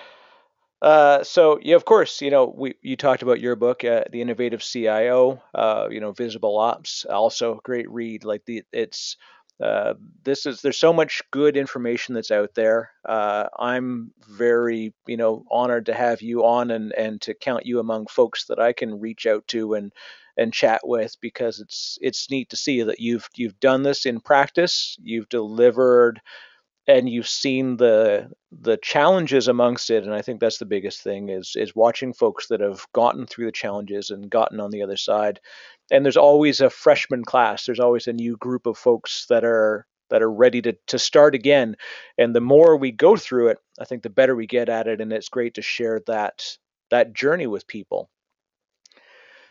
uh, 0.81 1.23
so 1.23 1.59
yeah, 1.63 1.77
of 1.77 1.85
course, 1.85 2.21
you 2.23 2.31
know, 2.31 2.53
we 2.57 2.75
you 2.83 2.97
talked 2.97 3.23
about 3.23 3.41
your 3.41 3.57
book, 3.57 3.85
uh, 3.85 4.05
The 4.11 4.23
Innovative 4.23 4.63
CIO. 4.63 5.43
Uh, 5.55 5.89
you 5.91 6.01
know, 6.01 6.13
Visible 6.13 6.59
Ops, 6.59 7.05
also 7.05 7.61
great 7.65 7.91
read. 7.91 8.25
Like 8.25 8.45
the 8.47 8.63
it's 8.73 9.17
uh, 9.63 9.95
this 10.25 10.47
is 10.47 10.63
there's 10.63 10.79
so 10.79 10.93
much 10.93 11.21
good 11.33 11.57
information 11.57 12.15
that's 12.15 12.31
out 12.31 12.55
there. 12.55 12.93
Uh, 13.07 13.47
I'm 13.59 14.13
very 14.29 14.95
you 15.07 15.17
know 15.17 15.45
honored 15.51 15.87
to 15.87 15.95
have 15.95 16.23
you 16.23 16.45
on 16.45 16.71
and 16.71 16.93
and 16.93 17.21
to 17.23 17.35
count 17.35 17.67
you 17.67 17.81
among 17.81 18.07
folks 18.07 18.47
that 18.47 18.61
I 18.61 18.73
can 18.73 19.01
reach 19.01 19.27
out 19.27 19.47
to 19.49 19.75
and 19.75 19.93
and 20.39 20.53
chat 20.53 20.81
with 20.85 21.17
because 21.21 21.61
it's 21.61 21.99
it's 22.01 22.31
neat 22.31 22.51
to 22.51 22.57
see 22.57 22.83
that 22.83 23.01
you've 23.01 23.29
you've 23.37 23.61
done 23.61 23.83
this 23.83 24.07
in 24.07 24.21
practice. 24.21 24.97
You've 25.03 25.29
delivered 25.29 26.21
and 26.89 27.09
you've 27.09 27.29
seen 27.29 27.77
the 27.77 28.31
the 28.51 28.79
challenges 28.79 29.47
amongst 29.47 29.91
it 29.91 30.05
and 30.05 30.15
i 30.15 30.23
think 30.23 30.41
that's 30.41 30.59
the 30.59 30.65
biggest 30.65 31.03
thing 31.03 31.29
is 31.29 31.53
is 31.55 31.77
watching 31.77 32.13
folks 32.13 32.49
that 32.49 32.61
have 32.61 32.87
gotten 32.95 33.27
through 33.27 33.45
the 33.45 33.53
challenges 33.53 34.11
and 34.11 34.31
gotten 34.31 34.59
on 34.59 34.71
the 34.71 34.83
other 34.83 34.97
side 34.97 35.39
and 35.93 36.05
there's 36.05 36.17
always 36.17 36.61
a 36.61 36.71
freshman 36.71 37.25
class 37.25 37.67
there's 37.67 37.81
always 37.81 38.09
a 38.09 38.13
new 38.13 38.37
group 38.39 38.67
of 38.67 38.77
folks 38.77 39.27
that 39.29 39.45
are 39.45 39.87
that 40.11 40.23
are 40.23 40.33
ready 40.33 40.63
to 40.63 40.75
to 40.87 40.99
start 40.99 41.35
again 41.35 41.77
and 42.17 42.35
the 42.35 42.41
more 42.41 42.77
we 42.77 42.91
go 42.91 43.17
through 43.17 43.49
it 43.49 43.59
i 43.79 43.85
think 43.85 44.03
the 44.03 44.11
better 44.11 44.35
we 44.35 44.47
get 44.47 44.69
at 44.69 44.89
it 44.89 45.01
and 45.01 45.13
it's 45.13 45.29
great 45.29 45.55
to 45.55 45.63
share 45.63 46.01
that 46.07 46.43
that 46.91 47.13
journey 47.13 47.47
with 47.47 47.67
people 47.67 48.09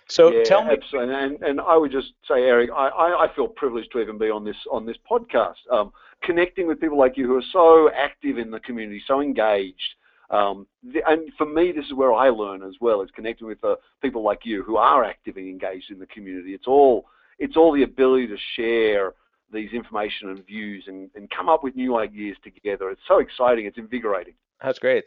so 0.09 0.31
yeah, 0.31 0.43
tell 0.43 0.63
me 0.63 0.73
absolutely. 0.73 1.15
And, 1.15 1.41
and 1.43 1.61
I 1.61 1.75
would 1.77 1.91
just 1.91 2.13
say, 2.27 2.43
Eric, 2.43 2.69
I, 2.75 2.87
I, 2.87 3.25
I 3.25 3.35
feel 3.35 3.47
privileged 3.47 3.91
to 3.91 3.99
even 3.99 4.17
be 4.17 4.29
on 4.29 4.43
this 4.43 4.55
on 4.71 4.85
this 4.85 4.97
podcast, 5.09 5.55
um, 5.71 5.91
connecting 6.23 6.67
with 6.67 6.79
people 6.79 6.97
like 6.97 7.17
you 7.17 7.27
who 7.27 7.35
are 7.35 7.43
so 7.51 7.89
active 7.95 8.37
in 8.37 8.51
the 8.51 8.59
community, 8.61 9.01
so 9.05 9.21
engaged. 9.21 9.95
Um, 10.29 10.67
the, 10.83 11.01
and 11.07 11.31
for 11.37 11.45
me, 11.45 11.71
this 11.71 11.85
is 11.85 11.93
where 11.93 12.13
I 12.13 12.29
learn 12.29 12.61
as 12.63 12.73
well, 12.81 13.01
is 13.01 13.09
connecting 13.15 13.47
with 13.47 13.63
uh, 13.63 13.75
people 14.01 14.23
like 14.23 14.41
you 14.43 14.63
who 14.63 14.75
are 14.77 15.03
active 15.03 15.37
and 15.37 15.47
engaged 15.47 15.89
in 15.91 15.99
the 15.99 16.07
community. 16.07 16.53
It's 16.53 16.67
all 16.67 17.05
it's 17.39 17.55
all 17.55 17.71
the 17.71 17.83
ability 17.83 18.27
to 18.27 18.37
share 18.55 19.13
these 19.51 19.71
information 19.71 20.29
and 20.29 20.45
views 20.45 20.85
and, 20.87 21.09
and 21.15 21.29
come 21.29 21.47
up 21.47 21.63
with 21.63 21.75
new 21.75 21.97
ideas 21.97 22.35
together. 22.43 22.89
It's 22.89 23.01
so 23.07 23.19
exciting. 23.19 23.65
It's 23.65 23.77
invigorating. 23.77 24.33
That's 24.61 24.79
great. 24.79 25.05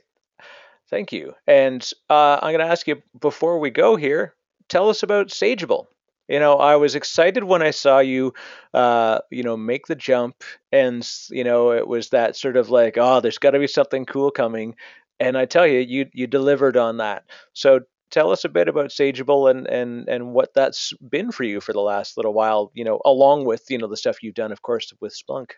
Thank 0.88 1.12
you. 1.12 1.34
And 1.46 1.88
uh, 2.08 2.38
I'm 2.42 2.52
going 2.52 2.66
to 2.66 2.72
ask 2.72 2.88
you 2.88 3.02
before 3.20 3.58
we 3.58 3.70
go 3.70 3.96
here, 3.96 4.34
tell 4.70 4.88
us 4.88 5.02
about 5.02 5.28
Sageable. 5.28 5.86
You 6.28 6.38
know, 6.38 6.58
I 6.58 6.76
was 6.76 6.94
excited 6.94 7.42
when 7.42 7.60
I 7.60 7.72
saw 7.72 7.98
you, 7.98 8.32
uh, 8.72 9.18
you 9.32 9.42
know, 9.42 9.56
make 9.56 9.86
the 9.86 9.96
jump, 9.96 10.44
and 10.70 11.06
you 11.28 11.42
know, 11.42 11.72
it 11.72 11.88
was 11.88 12.10
that 12.10 12.36
sort 12.36 12.56
of 12.56 12.70
like, 12.70 12.96
oh, 12.96 13.20
there's 13.20 13.38
got 13.38 13.50
to 13.50 13.58
be 13.58 13.66
something 13.66 14.06
cool 14.06 14.30
coming, 14.30 14.76
and 15.18 15.36
I 15.36 15.44
tell 15.44 15.66
you, 15.66 15.80
you 15.80 16.06
you 16.14 16.28
delivered 16.28 16.76
on 16.76 16.98
that. 16.98 17.24
So 17.52 17.80
tell 18.12 18.30
us 18.30 18.44
a 18.44 18.48
bit 18.48 18.68
about 18.68 18.90
Sageable 18.90 19.50
and 19.50 19.66
and 19.66 20.08
and 20.08 20.32
what 20.32 20.54
that's 20.54 20.92
been 21.10 21.32
for 21.32 21.42
you 21.42 21.60
for 21.60 21.72
the 21.72 21.80
last 21.80 22.16
little 22.16 22.32
while. 22.32 22.70
You 22.74 22.84
know, 22.84 23.00
along 23.04 23.44
with 23.44 23.64
you 23.68 23.78
know 23.78 23.88
the 23.88 23.96
stuff 23.96 24.22
you've 24.22 24.34
done, 24.34 24.52
of 24.52 24.62
course, 24.62 24.92
with 25.00 25.12
Splunk. 25.12 25.50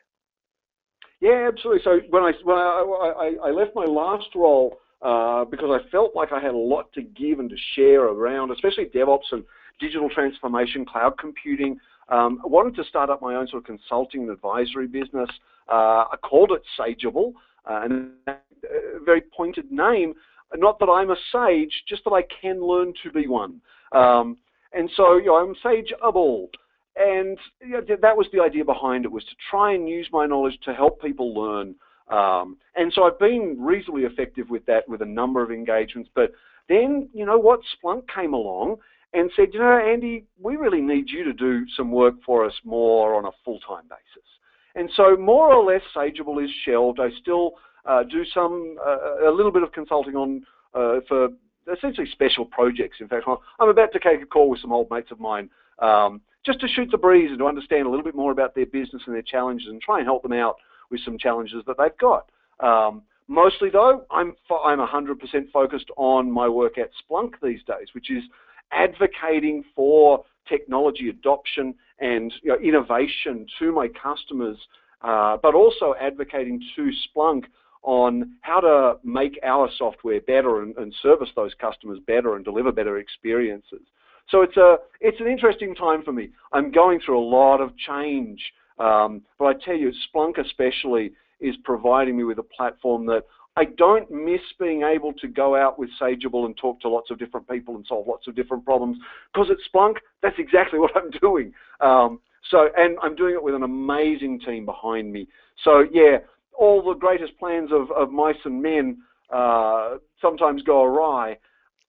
Yeah, 1.21 1.51
absolutely. 1.53 1.83
So 1.85 2.01
when 2.09 2.23
I 2.23 2.33
when 2.45 2.57
I, 2.57 3.35
I, 3.45 3.49
I 3.49 3.51
left 3.51 3.73
my 3.75 3.85
last 3.85 4.29
role 4.35 4.79
uh, 5.03 5.45
because 5.45 5.71
I 5.71 5.89
felt 5.91 6.15
like 6.15 6.33
I 6.33 6.41
had 6.41 6.55
a 6.55 6.57
lot 6.57 6.93
to 6.93 7.03
give 7.03 7.41
and 7.41 7.51
to 7.51 7.57
share 7.75 8.05
around, 8.05 8.51
especially 8.51 8.87
DevOps 8.87 9.33
and 9.33 9.43
digital 9.81 10.09
transformation, 10.09 10.85
cloud 10.85 11.19
computing. 11.19 11.79
Um, 12.09 12.41
I 12.45 12.49
wanted 12.49 12.77
to 12.77 12.85
start 12.85 13.11
up 13.11 13.21
my 13.21 13.35
own 13.35 13.49
sort 13.49 13.63
of 13.63 13.67
consulting 13.67 14.23
and 14.23 14.31
advisory 14.31 14.87
business. 14.87 15.29
Uh, 15.69 16.05
I 16.11 16.17
called 16.23 16.53
it 16.53 16.63
Sageable, 16.79 17.33
uh, 17.69 17.81
and 17.85 18.13
a 18.27 19.05
very 19.05 19.23
pointed 19.37 19.71
name. 19.73 20.15
Not 20.55 20.79
that 20.81 20.87
I'm 20.87 21.11
a 21.11 21.17
sage, 21.33 21.83
just 21.89 22.05
that 22.05 22.11
I 22.11 22.23
can 22.41 22.63
learn 22.63 22.93
to 23.03 23.11
be 23.11 23.27
one. 23.27 23.61
Um, 23.93 24.37
and 24.73 24.91
so, 24.97 25.17
you 25.17 25.27
know, 25.27 25.37
I'm 25.37 25.55
sageable. 25.65 26.49
And 26.95 27.39
you 27.61 27.73
know, 27.73 27.81
that 28.01 28.17
was 28.17 28.27
the 28.33 28.41
idea 28.41 28.65
behind 28.65 29.05
it, 29.05 29.13
was 29.13 29.25
to 29.25 29.35
try 29.51 29.73
and 29.73 29.89
use 29.89 30.09
my 30.13 30.27
knowledge 30.27 30.59
to 30.65 30.75
help 30.75 31.01
people 31.01 31.35
learn. 31.35 31.75
Um, 32.09 32.57
and 32.77 32.93
so 32.93 33.05
I've 33.05 33.19
been 33.19 33.57
reasonably 33.59 34.03
effective 34.03 34.51
with 34.51 34.65
that 34.67 34.89
with 34.89 35.03
a 35.03 35.07
number 35.07 35.43
of 35.43 35.51
engagements. 35.51 36.11
But 36.15 36.33
then, 36.69 37.09
you 37.13 37.25
know 37.27 37.39
what, 37.39 37.61
Splunk 37.77 38.03
came 38.15 38.35
along 38.35 38.77
and 39.15 39.31
said, 39.37 39.49
you 39.53 39.61
know, 39.61 39.67
Andi, 39.67 40.25
we 40.41 40.57
really 40.57 40.81
need 40.81 41.09
you 41.09 41.25
to 41.25 41.33
do 41.33 41.65
some 41.77 41.91
work 41.93 42.15
for 42.25 42.45
us 42.45 42.55
more 42.65 43.15
on 43.15 43.27
a 43.27 43.31
full-time 43.45 43.85
basis. 43.85 44.29
And 44.75 44.91
so 44.97 45.17
more 45.17 45.53
or 45.53 45.65
less 45.65 45.83
Sageable 45.95 46.43
is 46.43 46.51
shelved. 46.65 46.99
I 46.99 47.09
still 47.21 47.53
uh, 47.85 48.05
do 48.05 48.25
some, 48.33 48.77
uh, 48.85 49.29
a 49.29 49.33
little 49.33 49.53
bit 49.53 49.63
of 49.63 49.73
consulting 49.73 50.17
on 50.17 50.47
uh, 50.75 51.01
for 51.09 51.29
essentially 51.73 52.07
special 52.11 52.47
projects. 52.47 52.97
In 53.01 53.09
fact, 53.09 53.27
I'm 53.61 53.69
about 53.69 53.93
to 53.93 53.99
take 53.99 54.23
a 54.23 54.27
call 54.27 54.49
with 54.49 54.61
some 54.61 54.73
old 54.73 54.91
mates 54.91 55.11
of 55.11 55.21
mine 55.21 55.51
um, 55.81 56.21
just 56.45 56.61
to 56.61 56.69
shoot 56.69 56.89
the 56.91 56.99
breeze 56.99 57.31
and 57.31 57.39
to 57.39 57.47
understand 57.47 57.87
a 57.87 57.91
little 57.91 58.05
bit 58.05 58.15
more 58.15 58.33
about 58.33 58.55
their 58.55 58.67
business 58.67 59.03
and 59.07 59.15
their 59.15 59.23
challenges 59.23 59.69
and 59.69 59.81
try 59.81 59.99
and 59.99 60.07
help 60.07 60.23
them 60.23 60.33
out 60.33 60.57
with 60.93 61.01
some 61.05 61.19
challenges 61.19 61.65
that 61.67 61.77
they've 61.79 61.99
got. 61.99 62.31
Um, 62.61 63.03
mostly 63.27 63.71
though, 63.71 64.05
I'm 64.11 64.35
I'm 64.65 64.79
100% 64.79 65.51
focused 65.53 65.91
on 65.97 66.31
my 66.31 66.49
work 66.49 66.79
at 66.79 66.91
Splunk 67.03 67.33
these 67.43 67.63
days, 67.65 67.89
which 67.95 68.11
is 68.11 68.23
advocating 68.71 69.65
for 69.75 70.25
technology 70.49 71.09
adoption 71.09 71.75
and 71.99 72.33
you 72.43 72.51
know, 72.51 72.59
innovation 72.59 73.47
to 73.59 73.73
my 73.73 73.89
customers, 73.89 74.57
uh, 75.03 75.37
but 75.43 75.55
also 75.55 75.95
advocating 76.01 76.61
to 76.77 76.91
Splunk 77.09 77.45
on 77.83 78.35
how 78.43 78.61
to 78.61 78.95
make 79.05 79.39
our 79.43 79.69
software 79.77 80.21
better 80.21 80.63
and, 80.63 80.77
and, 80.77 80.95
service 81.03 81.29
those 81.35 81.53
customers 81.61 81.99
better 82.07 82.37
and 82.37 82.45
deliver 82.45 82.71
better 82.71 82.99
experiences. 82.99 83.81
So 84.29 84.43
it's 84.43 84.57
a 84.57 84.77
it's 85.01 85.21
an 85.21 85.27
interesting 85.27 85.75
time 85.75 86.05
for 86.05 86.13
me. 86.13 86.31
I'm 86.53 86.71
going 86.71 87.01
through 87.05 87.19
a 87.19 87.29
lot 87.29 87.61
of 87.61 87.77
change, 87.77 88.41
um, 88.79 89.23
but 89.39 89.45
I 89.47 89.53
tell 89.65 89.77
you, 89.77 89.93
Splunk 90.09 90.39
especially 90.39 91.13
is 91.41 91.55
providing 91.65 92.17
me 92.17 92.25
with 92.25 92.39
a 92.39 92.45
platform 92.45 93.07
that 93.07 93.25
I 93.57 93.65
don't 93.67 94.11
miss 94.11 94.41
being 94.59 94.83
able 94.83 95.13
to 95.15 95.29
go 95.29 95.55
out 95.55 95.79
with 95.79 95.91
Sageable 96.01 96.47
and 96.47 96.57
talk 96.57 96.81
to 96.81 96.89
lots 96.89 97.11
of 97.11 97.19
different 97.19 97.49
people 97.49 97.77
and 97.77 97.85
solve 97.87 98.07
lots 98.07 98.27
of 98.27 98.35
different 98.35 98.65
problems 98.65 98.99
because 99.33 99.51
at 99.51 99.59
Splunk, 99.73 99.97
that's 100.23 100.39
exactly 100.39 100.79
what 100.79 100.97
I'm 100.97 101.11
doing. 101.21 101.53
Um, 101.81 102.21
so, 102.51 102.69
and 102.77 102.97
I'm 103.03 103.15
doing 103.15 103.35
it 103.35 103.43
with 103.43 103.55
an 103.55 103.63
amazing 103.63 104.41
team 104.41 104.65
behind 104.65 105.13
me. 105.13 105.29
So, 105.65 105.85
yeah, 105.93 106.19
all 106.59 106.83
the 106.83 106.95
greatest 106.95 107.39
plans 107.39 107.71
of, 107.73 107.91
of 107.93 108.11
mice 108.11 108.37
and 108.45 108.63
men 108.63 108.99
uh, 109.33 109.97
sometimes 110.21 110.63
go 110.63 110.83
awry. 110.83 111.39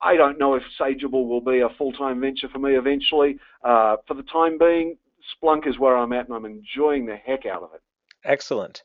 I 0.01 0.15
don't 0.15 0.37
know 0.37 0.55
if 0.55 0.63
Sageable 0.79 1.27
will 1.27 1.41
be 1.41 1.61
a 1.61 1.69
full-time 1.77 2.19
venture 2.19 2.49
for 2.49 2.59
me 2.59 2.75
eventually. 2.75 3.37
Uh, 3.63 3.97
for 4.05 4.15
the 4.15 4.23
time 4.23 4.57
being, 4.57 4.97
Splunk 5.35 5.67
is 5.67 5.79
where 5.79 5.97
I'm 5.97 6.13
at, 6.13 6.27
and 6.27 6.35
I'm 6.35 6.45
enjoying 6.45 7.05
the 7.05 7.15
heck 7.15 7.45
out 7.45 7.63
of 7.63 7.69
it. 7.73 7.81
Excellent. 8.23 8.83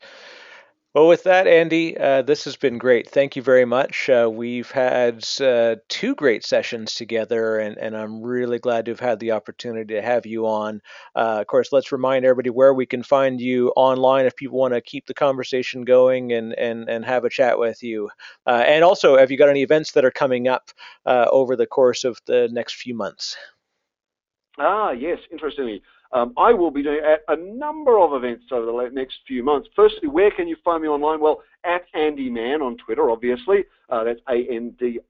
Well, 0.95 1.07
with 1.07 1.25
that, 1.25 1.47
Andi, 1.47 2.01
uh, 2.01 2.23
this 2.23 2.45
has 2.45 2.57
been 2.57 2.79
great. 2.79 3.09
Thank 3.09 3.37
you 3.37 3.43
very 3.43 3.67
much. 3.67 4.09
Uh, 4.09 4.29
we've 4.33 4.71
had 4.71 5.25
uh, 5.39 5.77
two 5.89 6.15
great 6.15 6.45
sessions 6.45 6.95
together, 6.95 7.59
and, 7.59 7.77
and 7.77 7.95
I'm 7.95 8.23
really 8.23 8.59
glad 8.59 8.87
to 8.87 8.93
have 8.93 8.99
had 9.01 9.21
the 9.21 9.33
opportunity 9.33 9.95
to 9.95 10.03
have 10.03 10.25
you 10.25 10.47
on. 10.47 10.81
Uh, 11.15 11.39
of 11.41 11.47
course, 11.47 11.73
let's 11.73 11.93
remind 11.93 12.25
everybody 12.25 12.49
where 12.49 12.73
we 12.73 12.87
can 12.87 13.03
find 13.03 13.39
you 13.39 13.69
online 13.77 14.25
if 14.25 14.35
people 14.35 14.59
want 14.59 14.73
to 14.73 14.81
keep 14.81 15.07
the 15.07 15.15
conversation 15.15 15.83
going 15.83 16.33
and, 16.33 16.55
and, 16.55 16.89
and 16.89 17.05
have 17.05 17.27
a 17.27 17.31
chat 17.31 17.59
with 17.59 17.83
you. 17.83 18.09
Uh, 18.47 18.65
and 18.67 18.83
also, 18.83 19.19
have 19.19 19.31
you 19.31 19.37
got 19.37 19.51
any 19.51 19.63
events 19.63 19.93
that 19.93 20.07
are 20.07 20.11
coming 20.11 20.49
up 20.49 20.71
uh, 21.05 21.27
over 21.31 21.55
the 21.55 21.67
course 21.67 22.03
of 22.03 22.19
the 22.27 22.49
next 22.51 22.77
few 22.77 22.95
months? 22.95 23.37
Ah, 24.59 24.91
yes, 24.91 25.19
interestingly. 25.31 25.83
Um, 26.13 26.33
I 26.39 26.53
will 26.55 26.71
be 26.71 26.83
doing 26.83 27.01
at 27.05 27.23
a 27.29 27.37
number 27.37 27.99
of 27.99 28.15
events 28.15 28.47
over 28.51 28.67
the 28.67 28.91
next 28.93 29.17
few 29.27 29.43
months. 29.43 29.69
Firstly, 29.77 30.09
where 30.09 30.31
can 30.31 30.49
you 30.49 30.57
find 30.65 30.83
me 30.83 30.89
online? 30.89 31.21
Well, 31.21 31.43
at 31.65 31.83
Andi 31.95 32.31
Mann 32.31 32.63
on 32.63 32.79
Twitter, 32.79 33.11
obviously. 33.11 33.65
Uh, 33.91 34.05
that's 34.05 34.21
A-N-D-I-M-A-N-N. 34.29 35.03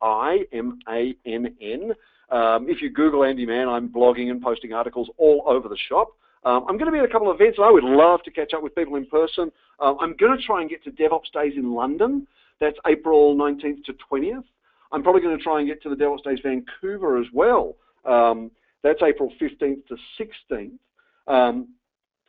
Um, 2.30 2.68
if 2.68 2.82
you 2.82 2.90
Google 2.90 3.20
Andi 3.20 3.46
Mann, 3.46 3.68
I'm 3.68 3.88
blogging 3.88 4.30
and 4.30 4.42
posting 4.42 4.72
articles 4.72 5.08
all 5.18 5.44
over 5.46 5.68
the 5.68 5.78
shop. 5.88 6.08
Um, 6.44 6.64
I'm 6.68 6.78
going 6.78 6.86
to 6.86 6.92
be 6.92 6.98
at 6.98 7.04
a 7.04 7.08
couple 7.08 7.30
of 7.30 7.40
events, 7.40 7.58
and 7.58 7.66
I 7.66 7.70
would 7.70 7.84
love 7.84 8.22
to 8.24 8.30
catch 8.30 8.52
up 8.54 8.62
with 8.62 8.74
people 8.74 8.96
in 8.96 9.06
person. 9.06 9.50
Um, 9.80 9.96
I'm 10.00 10.16
going 10.16 10.36
to 10.36 10.42
try 10.44 10.60
and 10.60 10.70
get 10.70 10.82
to 10.84 10.90
DevOps 10.90 11.32
Days 11.32 11.54
in 11.56 11.74
London. 11.74 12.26
That's 12.60 12.76
April 12.86 13.36
19th 13.36 13.84
to 13.84 13.94
20th. 14.10 14.44
I'm 14.90 15.02
probably 15.02 15.20
going 15.20 15.36
to 15.36 15.42
try 15.42 15.60
and 15.60 15.68
get 15.68 15.82
to 15.82 15.90
the 15.90 15.96
DevOps 15.96 16.24
Days 16.24 16.38
Vancouver 16.42 17.18
as 17.18 17.26
well. 17.32 17.76
Um, 18.04 18.50
that's 18.82 19.02
April 19.02 19.32
15th 19.40 19.86
to 19.88 19.96
16th. 20.20 20.78
Um, 21.28 21.74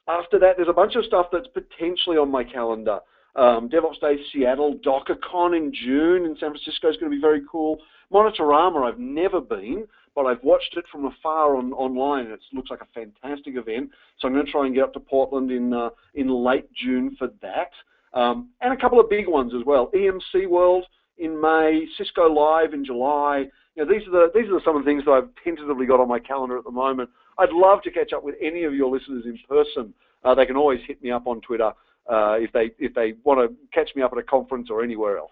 after 0.08 0.40
that, 0.40 0.58
there's 0.58 0.70
a 0.70 0.74
bunch 0.74 0.96
of 0.96 1.06
stuff 1.06 1.28
that's 1.32 1.48
potentially 1.48 2.18
on 2.18 2.30
my 2.30 2.44
calendar. 2.44 3.00
Um, 3.36 3.70
DevOps 3.70 4.00
Day 4.02 4.18
Seattle, 4.34 4.80
DockerCon 4.86 5.56
in 5.56 5.72
June 5.74 6.26
in 6.26 6.36
San 6.40 6.52
Francisco 6.52 6.90
is 6.90 6.98
going 6.98 7.12
to 7.12 7.16
be 7.16 7.22
very 7.22 7.42
cool. 7.50 7.80
Monitorama, 8.12 8.92
I've 8.92 9.00
never 9.00 9.40
been, 9.40 9.86
but 10.16 10.26
I've 10.26 10.44
watched 10.44 10.76
it 10.76 10.86
from 10.92 11.06
afar 11.06 11.56
on 11.56 11.72
online, 11.74 12.26
it 12.26 12.40
looks 12.54 12.72
like 12.72 12.82
a 12.82 12.88
fantastic 12.94 13.56
event. 13.56 13.92
So 14.20 14.28
I'm 14.28 14.34
going 14.34 14.46
to 14.46 14.52
try 14.52 14.66
and 14.66 14.74
get 14.74 14.84
up 14.84 14.94
to 14.94 15.00
Portland 15.00 15.52
in 15.52 15.74
uh, 15.74 15.90
in 16.16 16.28
late 16.28 16.66
June 16.74 17.16
for 17.18 17.30
that, 17.42 17.72
um, 18.20 18.50
and 18.62 18.74
a 18.74 18.78
couple 18.78 19.00
of 19.00 19.10
big 19.10 19.28
ones 19.28 19.54
as 19.58 19.64
well. 19.66 19.92
EMC 19.96 20.50
World 20.50 20.86
in 21.20 21.40
May, 21.40 21.86
Cisco 21.98 22.28
Live 22.28 22.74
in 22.74 22.84
July. 22.84 23.46
You 23.76 23.86
know, 23.86 23.94
these 23.94 24.08
are 24.08 24.12
the 24.12 24.32
these 24.34 24.50
are 24.52 24.60
some 24.66 24.76
of 24.76 24.84
the 24.84 24.90
things 24.90 25.06
that 25.06 25.12
I've 25.12 25.30
tentatively 25.44 25.86
got 25.86 26.00
on 26.00 26.08
my 26.08 26.20
calendar 26.20 26.58
at 26.58 26.64
the 26.64 26.72
moment. 26.72 27.12
I'd 27.40 27.52
love 27.52 27.82
to 27.84 27.92
catch 27.92 28.14
up 28.14 28.24
with 28.24 28.36
any 28.42 28.64
of 28.64 28.74
your 28.74 28.92
listeners 28.92 29.24
in 29.26 29.40
person. 29.48 29.94
Uh, 30.24 30.36
they 30.36 30.46
can 30.46 30.58
always 30.58 30.82
hit 30.86 31.02
me 31.02 31.12
up 31.12 31.26
on 31.26 31.42
Twitter 31.42 31.72
uh, 32.08 32.36
if 32.40 32.52
they 32.52 32.72
if 32.78 32.94
they 32.94 33.14
want 33.24 33.40
to 33.40 33.56
catch 33.74 33.96
me 33.96 34.02
up 34.02 34.12
at 34.12 34.18
a 34.18 34.24
conference 34.24 34.70
or 34.70 34.84
anywhere 34.84 35.18
else. 35.18 35.32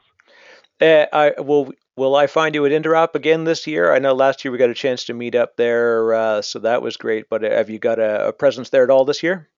Uh, 0.79 1.05
I 1.11 1.41
will. 1.41 1.73
Will 1.95 2.15
I 2.15 2.27
find 2.27 2.53
you 2.53 2.63
at 2.67 2.71
Interop 2.71 3.15
again 3.15 3.43
this 3.43 3.65
year? 3.65 3.91
I 3.91 3.97
know 3.97 4.13
last 4.13 4.45
year 4.45 4.51
we 4.51 4.59
got 4.59 4.69
a 4.69 4.75
chance 4.75 5.05
to 5.05 5.15
meet 5.15 5.33
up 5.33 5.57
there, 5.57 6.13
uh, 6.13 6.41
so 6.43 6.59
that 6.59 6.83
was 6.83 6.95
great. 6.95 7.27
But 7.27 7.41
have 7.41 7.71
you 7.71 7.79
got 7.79 7.97
a, 7.97 8.27
a 8.27 8.33
presence 8.33 8.69
there 8.69 8.83
at 8.83 8.91
all 8.91 9.03
this 9.03 9.23
year? 9.23 9.49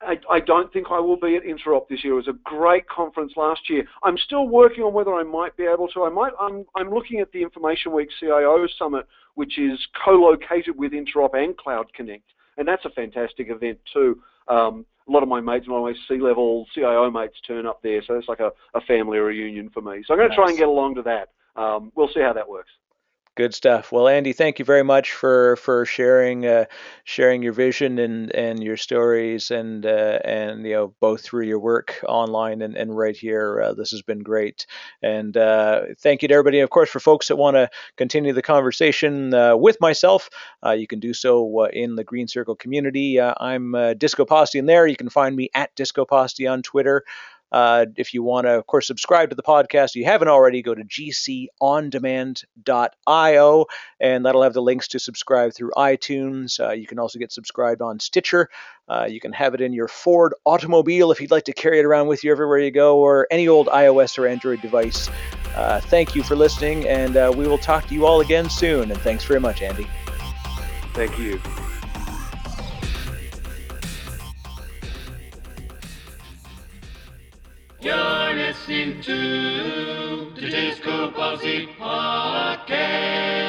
I, 0.00 0.18
I, 0.30 0.40
don't 0.40 0.72
think 0.72 0.88
I 0.90 1.00
will 1.00 1.16
be 1.16 1.36
at 1.36 1.42
Interop 1.42 1.88
this 1.88 2.04
year. 2.04 2.12
It 2.12 2.16
was 2.16 2.28
a 2.28 2.38
great 2.44 2.88
conference 2.88 3.32
last 3.36 3.68
year. 3.68 3.84
I'm 4.04 4.16
still 4.16 4.46
working 4.48 4.84
on 4.84 4.92
whether 4.92 5.12
I 5.14 5.24
might 5.24 5.56
be 5.56 5.64
able 5.64 5.88
to. 5.88 6.04
I 6.04 6.08
might. 6.08 6.32
I'm, 6.40 6.64
I'm 6.76 6.90
looking 6.90 7.20
at 7.20 7.32
the 7.32 7.42
Information 7.42 7.92
Week 7.92 8.08
CIO 8.20 8.66
Summit, 8.78 9.06
which 9.34 9.58
is 9.58 9.78
co-located 10.04 10.76
with 10.76 10.92
Interop 10.92 11.30
and 11.34 11.56
Cloud 11.56 11.92
Connect, 11.94 12.24
and 12.58 12.68
that's 12.68 12.84
a 12.84 12.90
fantastic 12.90 13.50
event 13.50 13.78
too. 13.92 14.22
Um, 14.48 14.86
a 15.08 15.12
lot 15.12 15.22
of 15.22 15.28
my 15.28 15.40
mates, 15.40 15.66
my 15.66 15.92
C-level 16.06 16.66
CIO 16.74 17.10
mates 17.10 17.36
turn 17.46 17.66
up 17.66 17.82
there, 17.82 18.02
so 18.06 18.14
it's 18.14 18.28
like 18.28 18.40
a, 18.40 18.52
a 18.74 18.80
family 18.82 19.18
reunion 19.18 19.70
for 19.70 19.80
me. 19.80 20.02
So 20.06 20.12
I'm 20.12 20.18
going 20.18 20.30
to 20.30 20.36
try 20.36 20.48
and 20.48 20.58
get 20.58 20.68
along 20.68 20.94
to 20.96 21.02
that. 21.02 21.30
Um, 21.60 21.90
we'll 21.96 22.08
see 22.08 22.20
how 22.20 22.32
that 22.34 22.48
works. 22.48 22.70
Good 23.38 23.54
stuff. 23.54 23.92
Well, 23.92 24.06
Andi, 24.06 24.34
thank 24.34 24.58
you 24.58 24.64
very 24.64 24.82
much 24.82 25.12
for 25.12 25.54
for 25.54 25.86
sharing 25.86 26.44
uh, 26.44 26.64
sharing 27.04 27.40
your 27.40 27.52
vision 27.52 28.00
and 28.00 28.34
and 28.34 28.60
your 28.60 28.76
stories 28.76 29.52
and 29.52 29.86
uh, 29.86 30.18
and 30.24 30.66
you 30.66 30.72
know 30.72 30.94
both 30.98 31.20
through 31.22 31.44
your 31.44 31.60
work 31.60 32.02
online 32.08 32.62
and, 32.62 32.76
and 32.76 32.98
right 32.98 33.16
here. 33.16 33.62
Uh, 33.62 33.74
this 33.74 33.92
has 33.92 34.02
been 34.02 34.24
great. 34.24 34.66
And 35.04 35.36
uh, 35.36 35.82
thank 36.00 36.22
you 36.22 36.26
to 36.28 36.34
everybody. 36.34 36.58
Of 36.58 36.70
course, 36.70 36.90
for 36.90 36.98
folks 36.98 37.28
that 37.28 37.36
want 37.36 37.54
to 37.54 37.70
continue 37.96 38.32
the 38.32 38.42
conversation 38.42 39.32
uh, 39.32 39.56
with 39.56 39.80
myself, 39.80 40.30
uh, 40.66 40.72
you 40.72 40.88
can 40.88 40.98
do 40.98 41.14
so 41.14 41.66
in 41.66 41.94
the 41.94 42.02
Green 42.02 42.26
Circle 42.26 42.56
community. 42.56 43.20
I'm 43.20 43.76
Disco 43.98 44.24
Posse 44.24 44.58
in 44.58 44.66
there. 44.66 44.84
You 44.88 44.96
can 44.96 45.10
find 45.10 45.36
me 45.36 45.48
at 45.54 45.72
Disco 45.76 46.04
Posse 46.04 46.48
on 46.48 46.62
Twitter. 46.62 47.04
Uh, 47.50 47.86
if 47.96 48.14
you 48.14 48.22
want 48.22 48.46
to, 48.46 48.50
of 48.50 48.66
course, 48.66 48.86
subscribe 48.86 49.30
to 49.30 49.36
the 49.36 49.42
podcast, 49.42 49.90
if 49.90 49.96
you 49.96 50.04
haven't 50.04 50.28
already, 50.28 50.62
go 50.62 50.74
to 50.74 50.84
gcondemand.io, 50.84 53.66
and 54.00 54.26
that'll 54.26 54.42
have 54.42 54.54
the 54.54 54.62
links 54.62 54.88
to 54.88 54.98
subscribe 54.98 55.54
through 55.54 55.70
iTunes. 55.76 56.60
Uh, 56.60 56.72
you 56.72 56.86
can 56.86 56.98
also 56.98 57.18
get 57.18 57.32
subscribed 57.32 57.80
on 57.80 58.00
Stitcher. 58.00 58.50
Uh, 58.88 59.06
you 59.08 59.20
can 59.20 59.32
have 59.32 59.54
it 59.54 59.60
in 59.60 59.72
your 59.72 59.88
Ford 59.88 60.34
automobile 60.44 61.10
if 61.10 61.20
you'd 61.20 61.30
like 61.30 61.44
to 61.44 61.52
carry 61.52 61.78
it 61.78 61.84
around 61.84 62.08
with 62.08 62.24
you 62.24 62.32
everywhere 62.32 62.58
you 62.58 62.70
go, 62.70 62.98
or 62.98 63.26
any 63.30 63.48
old 63.48 63.68
iOS 63.68 64.18
or 64.18 64.26
Android 64.26 64.60
device. 64.60 65.08
Uh, 65.54 65.80
thank 65.80 66.14
you 66.14 66.22
for 66.22 66.36
listening, 66.36 66.86
and 66.86 67.16
uh, 67.16 67.32
we 67.36 67.48
will 67.48 67.58
talk 67.58 67.86
to 67.86 67.94
you 67.94 68.06
all 68.06 68.20
again 68.20 68.48
soon. 68.48 68.90
And 68.90 69.00
thanks 69.00 69.24
very 69.24 69.40
much, 69.40 69.60
Andi. 69.60 69.88
Thank 70.94 71.18
you. 71.18 71.40
Listening 78.78 79.00
to 79.02 80.40
the 80.40 80.48
Disco 80.48 81.10
Posse 81.10 81.66
Podcast. 81.78 83.47